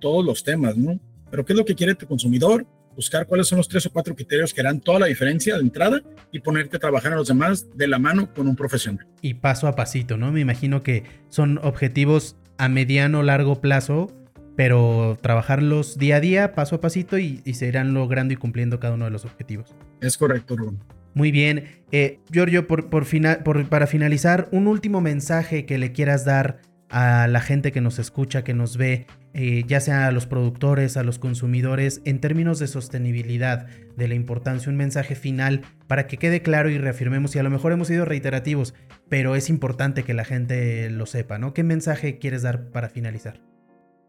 todos 0.01 0.25
los 0.25 0.43
temas, 0.43 0.75
¿no? 0.75 0.99
Pero 1.31 1.45
¿qué 1.45 1.53
es 1.53 1.57
lo 1.57 1.63
que 1.63 1.73
quiere 1.73 1.95
tu 1.95 2.05
consumidor? 2.05 2.67
Buscar 2.97 3.27
cuáles 3.27 3.47
son 3.47 3.59
los 3.59 3.69
tres 3.69 3.85
o 3.85 3.91
cuatro 3.91 4.15
criterios 4.15 4.53
que 4.53 4.59
harán 4.59 4.81
toda 4.81 4.99
la 4.99 5.05
diferencia 5.05 5.55
de 5.55 5.61
entrada 5.61 6.01
y 6.31 6.39
ponerte 6.39 6.77
a 6.77 6.79
trabajar 6.79 7.13
a 7.13 7.15
los 7.15 7.27
demás 7.27 7.67
de 7.75 7.87
la 7.87 7.99
mano 7.99 8.33
con 8.33 8.47
un 8.47 8.55
profesional. 8.55 9.07
Y 9.21 9.35
paso 9.35 9.67
a 9.67 9.75
pasito, 9.75 10.17
¿no? 10.17 10.31
Me 10.31 10.41
imagino 10.41 10.81
que 10.81 11.03
son 11.29 11.59
objetivos 11.59 12.35
a 12.57 12.67
mediano, 12.67 13.21
largo 13.21 13.61
plazo, 13.61 14.11
pero 14.55 15.17
trabajarlos 15.21 15.99
día 15.99 16.15
a 16.15 16.19
día, 16.19 16.53
paso 16.53 16.77
a 16.77 16.81
pasito 16.81 17.19
y, 17.19 17.41
se 17.53 17.67
irán 17.67 17.93
logrando 17.93 18.33
y 18.33 18.37
cumpliendo 18.37 18.79
cada 18.79 18.95
uno 18.95 19.05
de 19.05 19.11
los 19.11 19.23
objetivos. 19.23 19.75
Es 20.01 20.17
correcto, 20.17 20.57
Rubén. 20.57 20.79
Muy 21.13 21.31
bien. 21.31 21.83
Eh, 21.91 22.19
Giorgio, 22.31 22.67
por, 22.67 22.89
por, 22.89 23.05
por, 23.43 23.69
para 23.69 23.87
finalizar, 23.87 24.49
un 24.51 24.67
último 24.67 25.01
mensaje 25.01 25.65
que 25.65 25.77
le 25.77 25.91
quieras 25.91 26.25
dar 26.25 26.61
a 26.89 27.27
la 27.27 27.41
gente 27.41 27.71
que 27.71 27.81
nos 27.81 27.99
escucha, 27.99 28.43
que 28.43 28.53
nos 28.53 28.77
ve 28.77 29.07
eh, 29.39 29.65
ya 29.67 29.79
sea 29.79 30.07
a 30.07 30.11
los 30.11 30.25
productores, 30.25 30.97
a 30.97 31.03
los 31.03 31.19
consumidores, 31.19 32.01
en 32.05 32.19
términos 32.19 32.57
de 32.57 32.67
sostenibilidad, 32.67 33.67
de 33.95 34.07
la 34.07 34.15
importancia, 34.15 34.71
un 34.71 34.77
mensaje 34.77 35.13
final 35.15 35.61
para 35.85 36.07
que 36.07 36.17
quede 36.17 36.41
claro 36.41 36.71
y 36.71 36.77
reafirmemos, 36.79 37.35
y 37.35 37.39
a 37.39 37.43
lo 37.43 37.51
mejor 37.51 37.71
hemos 37.71 37.87
sido 37.87 38.03
reiterativos, 38.03 38.73
pero 39.09 39.35
es 39.35 39.49
importante 39.49 40.03
que 40.03 40.15
la 40.15 40.25
gente 40.25 40.89
lo 40.89 41.05
sepa, 41.05 41.37
¿no? 41.37 41.53
¿Qué 41.53 41.63
mensaje 41.63 42.17
quieres 42.17 42.41
dar 42.41 42.69
para 42.69 42.89
finalizar? 42.89 43.39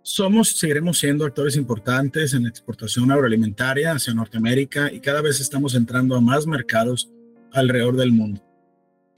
Somos, 0.03 0.57
seguiremos 0.57 0.99
siendo 0.99 1.27
actores 1.27 1.57
importantes 1.57 2.33
en 2.33 2.45
la 2.45 2.49
exportación 2.49 3.11
agroalimentaria 3.11 3.93
hacia 3.93 4.15
Norteamérica 4.15 4.91
y 4.91 5.01
cada 5.01 5.21
vez 5.21 5.41
estamos 5.41 5.75
entrando 5.75 6.17
a 6.17 6.23
más 6.23 6.47
mercados 6.47 7.11
alrededor 7.53 7.97
del 7.97 8.13
mundo. 8.13 8.48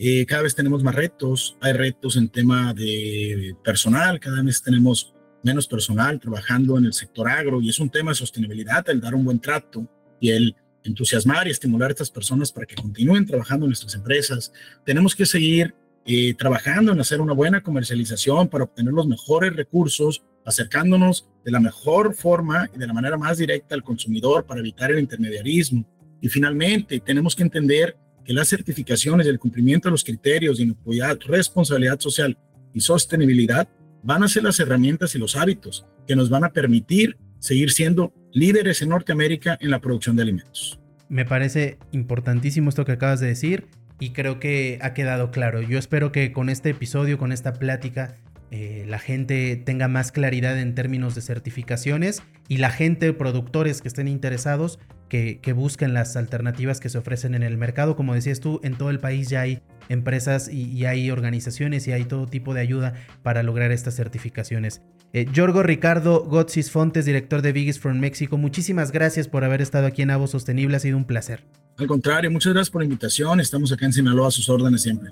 Eh, 0.03 0.25
cada 0.25 0.41
vez 0.41 0.55
tenemos 0.55 0.83
más 0.83 0.95
retos, 0.95 1.59
hay 1.61 1.75
retos 1.75 2.17
en 2.17 2.31
tema 2.31 2.73
de 2.73 3.55
personal, 3.63 4.19
cada 4.19 4.41
vez 4.43 4.63
tenemos 4.63 5.13
menos 5.43 5.69
personal 5.69 6.19
trabajando 6.19 6.79
en 6.79 6.87
el 6.87 6.95
sector 6.95 7.29
agro 7.29 7.61
y 7.61 7.69
es 7.69 7.79
un 7.79 7.91
tema 7.91 8.13
de 8.13 8.15
sostenibilidad, 8.15 8.89
el 8.89 8.99
dar 8.99 9.15
un 9.15 9.27
buen 9.27 9.41
trato 9.41 9.87
y 10.19 10.31
el 10.31 10.57
entusiasmar 10.85 11.49
y 11.49 11.51
estimular 11.51 11.91
a 11.91 11.93
estas 11.93 12.11
personas 12.11 12.51
para 12.51 12.65
que 12.65 12.77
continúen 12.77 13.27
trabajando 13.27 13.67
en 13.67 13.71
nuestras 13.73 13.95
empresas. 13.95 14.55
Tenemos 14.87 15.15
que 15.15 15.27
seguir 15.27 15.75
eh, 16.07 16.33
trabajando 16.33 16.93
en 16.93 17.01
hacer 17.01 17.21
una 17.21 17.35
buena 17.35 17.63
comercialización 17.63 18.49
para 18.49 18.65
obtener 18.65 18.95
los 18.95 19.07
mejores 19.07 19.55
recursos, 19.55 20.25
acercándonos 20.47 21.29
de 21.45 21.51
la 21.51 21.61
mejor 21.61 22.15
forma 22.15 22.71
y 22.75 22.79
de 22.79 22.87
la 22.87 22.95
manera 22.95 23.19
más 23.19 23.37
directa 23.37 23.75
al 23.75 23.83
consumidor 23.83 24.47
para 24.47 24.61
evitar 24.61 24.91
el 24.93 25.01
intermediarismo. 25.01 25.85
Y 26.23 26.31
finalmente, 26.31 27.01
tenemos 27.01 27.37
que 27.37 27.43
entender 27.43 27.99
que 28.25 28.33
las 28.33 28.49
certificaciones 28.49 29.27
y 29.27 29.31
el 29.31 29.39
cumplimiento 29.39 29.89
de 29.89 29.93
los 29.93 30.05
criterios 30.05 30.59
de 30.59 30.65
inocuidad, 30.65 31.19
responsabilidad 31.27 31.99
social 32.01 32.37
y 32.73 32.81
sostenibilidad 32.81 33.69
van 34.03 34.23
a 34.23 34.29
ser 34.29 34.45
las 34.45 34.61
herramientas 34.61 35.15
y 35.15 35.19
los 35.19 35.37
hábitos 35.37 35.87
que 36.07 36.17
nos 36.17 36.31
van 36.31 36.45
a 36.45 36.53
permitir 36.53 37.17
seguir 37.39 37.71
siendo 37.71 38.13
líderes 38.33 38.83
en 38.83 38.91
Norteamérica 38.91 39.59
en 39.61 39.71
la 39.71 39.81
producción 39.81 40.17
de 40.17 40.23
alimentos. 40.23 40.81
Me 41.09 41.25
parece 41.25 41.79
importantísimo 41.93 42.69
esto 42.69 42.85
que 42.85 42.93
acabas 42.93 43.21
de 43.21 43.27
decir 43.27 43.67
y 43.99 44.11
creo 44.11 44.39
que 44.39 44.79
ha 44.81 44.95
quedado 44.95 45.31
claro. 45.31 45.61
Yo 45.61 45.79
espero 45.79 46.13
que 46.13 46.33
con 46.33 46.49
este 46.49 46.71
episodio, 46.71 47.19
con 47.19 47.33
esta 47.33 47.55
plática, 47.55 48.17
eh, 48.51 48.85
la 48.89 48.99
gente 48.99 49.57
tenga 49.57 49.87
más 49.87 50.11
claridad 50.11 50.59
en 50.59 50.75
términos 50.75 51.15
de 51.15 51.21
certificaciones 51.21 52.23
y 52.49 52.57
la 52.57 52.71
gente, 52.71 53.13
productores 53.13 53.81
que 53.81 53.89
estén 53.89 54.09
interesados, 54.09 54.81
que, 55.09 55.53
busquen 55.55 55.93
las 55.95 56.17
alternativas 56.17 56.81
que 56.81 56.89
se 56.89 56.99
ofrecen 56.99 57.35
en 57.35 57.43
el 57.43 57.57
mercado. 57.59 57.97
Como 57.97 58.15
decías 58.15 58.41
tú, 58.41 58.61
en 58.63 58.77
todo 58.77 58.91
el 58.91 59.01
país 59.01 59.29
ya 59.29 59.43
hay 59.43 59.63
empresas 59.89 60.49
y, 60.49 60.85
hay 60.85 61.11
organizaciones 61.11 61.87
y 61.87 61.93
hay 61.93 62.05
todo 62.05 62.27
tipo 62.27 62.55
de 62.55 62.61
ayuda 62.61 62.95
para 63.23 63.43
lograr 63.43 63.73
estas 63.73 63.95
certificaciones. 63.95 64.83
Eh, 65.13 65.27
Yorgo 65.33 65.63
Ricardo 65.65 66.25
Gotsis 66.25 66.71
Fontes, 66.71 67.05
director 67.05 67.43
de 67.43 67.53
Biggest 67.53 67.81
from 67.81 67.99
México, 67.99 68.37
muchísimas 68.39 68.93
gracias 68.93 69.27
por 69.27 69.45
haber 69.45 69.61
estado 69.61 69.87
aquí 69.87 70.03
en 70.03 70.11
Avo 70.11 70.29
Sostenible, 70.29 70.77
ha 70.77 70.81
sido 70.81 70.97
un 70.97 71.05
placer. 71.05 71.45
Al 71.77 71.89
contrario, 71.89 72.31
muchas 72.31 72.53
gracias 72.53 72.71
por 72.71 72.83
la 72.83 72.85
invitación, 72.85 73.41
estamos 73.41 73.73
acá 73.73 73.87
en 73.87 73.93
Sinaloa 73.93 74.29
a 74.29 74.31
sus 74.31 74.49
órdenes 74.49 74.83
siempre. 74.83 75.11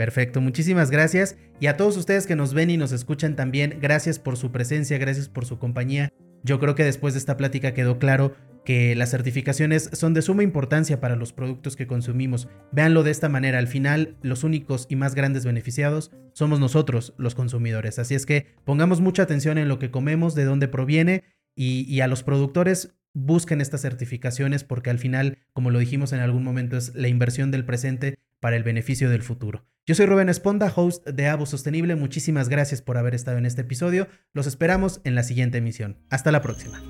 Perfecto, 0.00 0.40
muchísimas 0.40 0.90
gracias. 0.90 1.36
Y 1.60 1.66
a 1.66 1.76
todos 1.76 1.94
ustedes 1.98 2.26
que 2.26 2.34
nos 2.34 2.54
ven 2.54 2.70
y 2.70 2.78
nos 2.78 2.90
escuchan 2.90 3.36
también, 3.36 3.76
gracias 3.82 4.18
por 4.18 4.38
su 4.38 4.50
presencia, 4.50 4.96
gracias 4.96 5.28
por 5.28 5.44
su 5.44 5.58
compañía. 5.58 6.08
Yo 6.42 6.58
creo 6.58 6.74
que 6.74 6.84
después 6.84 7.12
de 7.12 7.18
esta 7.18 7.36
plática 7.36 7.74
quedó 7.74 7.98
claro 7.98 8.34
que 8.64 8.94
las 8.96 9.10
certificaciones 9.10 9.90
son 9.92 10.14
de 10.14 10.22
suma 10.22 10.42
importancia 10.42 11.02
para 11.02 11.16
los 11.16 11.34
productos 11.34 11.76
que 11.76 11.86
consumimos. 11.86 12.48
Véanlo 12.72 13.02
de 13.02 13.10
esta 13.10 13.28
manera, 13.28 13.58
al 13.58 13.66
final 13.68 14.16
los 14.22 14.42
únicos 14.42 14.86
y 14.88 14.96
más 14.96 15.14
grandes 15.14 15.44
beneficiados 15.44 16.12
somos 16.32 16.60
nosotros, 16.60 17.12
los 17.18 17.34
consumidores. 17.34 17.98
Así 17.98 18.14
es 18.14 18.24
que 18.24 18.46
pongamos 18.64 19.02
mucha 19.02 19.24
atención 19.24 19.58
en 19.58 19.68
lo 19.68 19.78
que 19.78 19.90
comemos, 19.90 20.34
de 20.34 20.46
dónde 20.46 20.66
proviene 20.66 21.24
y, 21.54 22.00
a 22.00 22.06
los 22.06 22.22
productores 22.22 22.94
busquen 23.12 23.60
estas 23.60 23.82
certificaciones 23.82 24.64
porque 24.64 24.88
al 24.88 24.98
final, 24.98 25.36
como 25.52 25.70
lo 25.70 25.78
dijimos 25.78 26.14
en 26.14 26.20
algún 26.20 26.42
momento, 26.42 26.78
es 26.78 26.94
la 26.94 27.08
inversión 27.08 27.50
del 27.50 27.66
presente 27.66 28.18
para 28.40 28.56
el 28.56 28.62
beneficio 28.62 29.10
del 29.10 29.22
futuro. 29.22 29.66
Yo 29.90 29.96
soy 29.96 30.06
Rubén 30.06 30.28
Esponda, 30.28 30.72
host 30.72 31.04
de 31.04 31.26
Avo 31.26 31.46
Sostenible. 31.46 31.96
Muchísimas 31.96 32.48
gracias 32.48 32.80
por 32.80 32.96
haber 32.96 33.12
estado 33.12 33.38
en 33.38 33.44
este 33.44 33.62
episodio. 33.62 34.06
Los 34.32 34.46
esperamos 34.46 35.00
en 35.02 35.16
la 35.16 35.24
siguiente 35.24 35.58
emisión. 35.58 35.98
Hasta 36.10 36.30
la 36.30 36.42
próxima. 36.42 36.80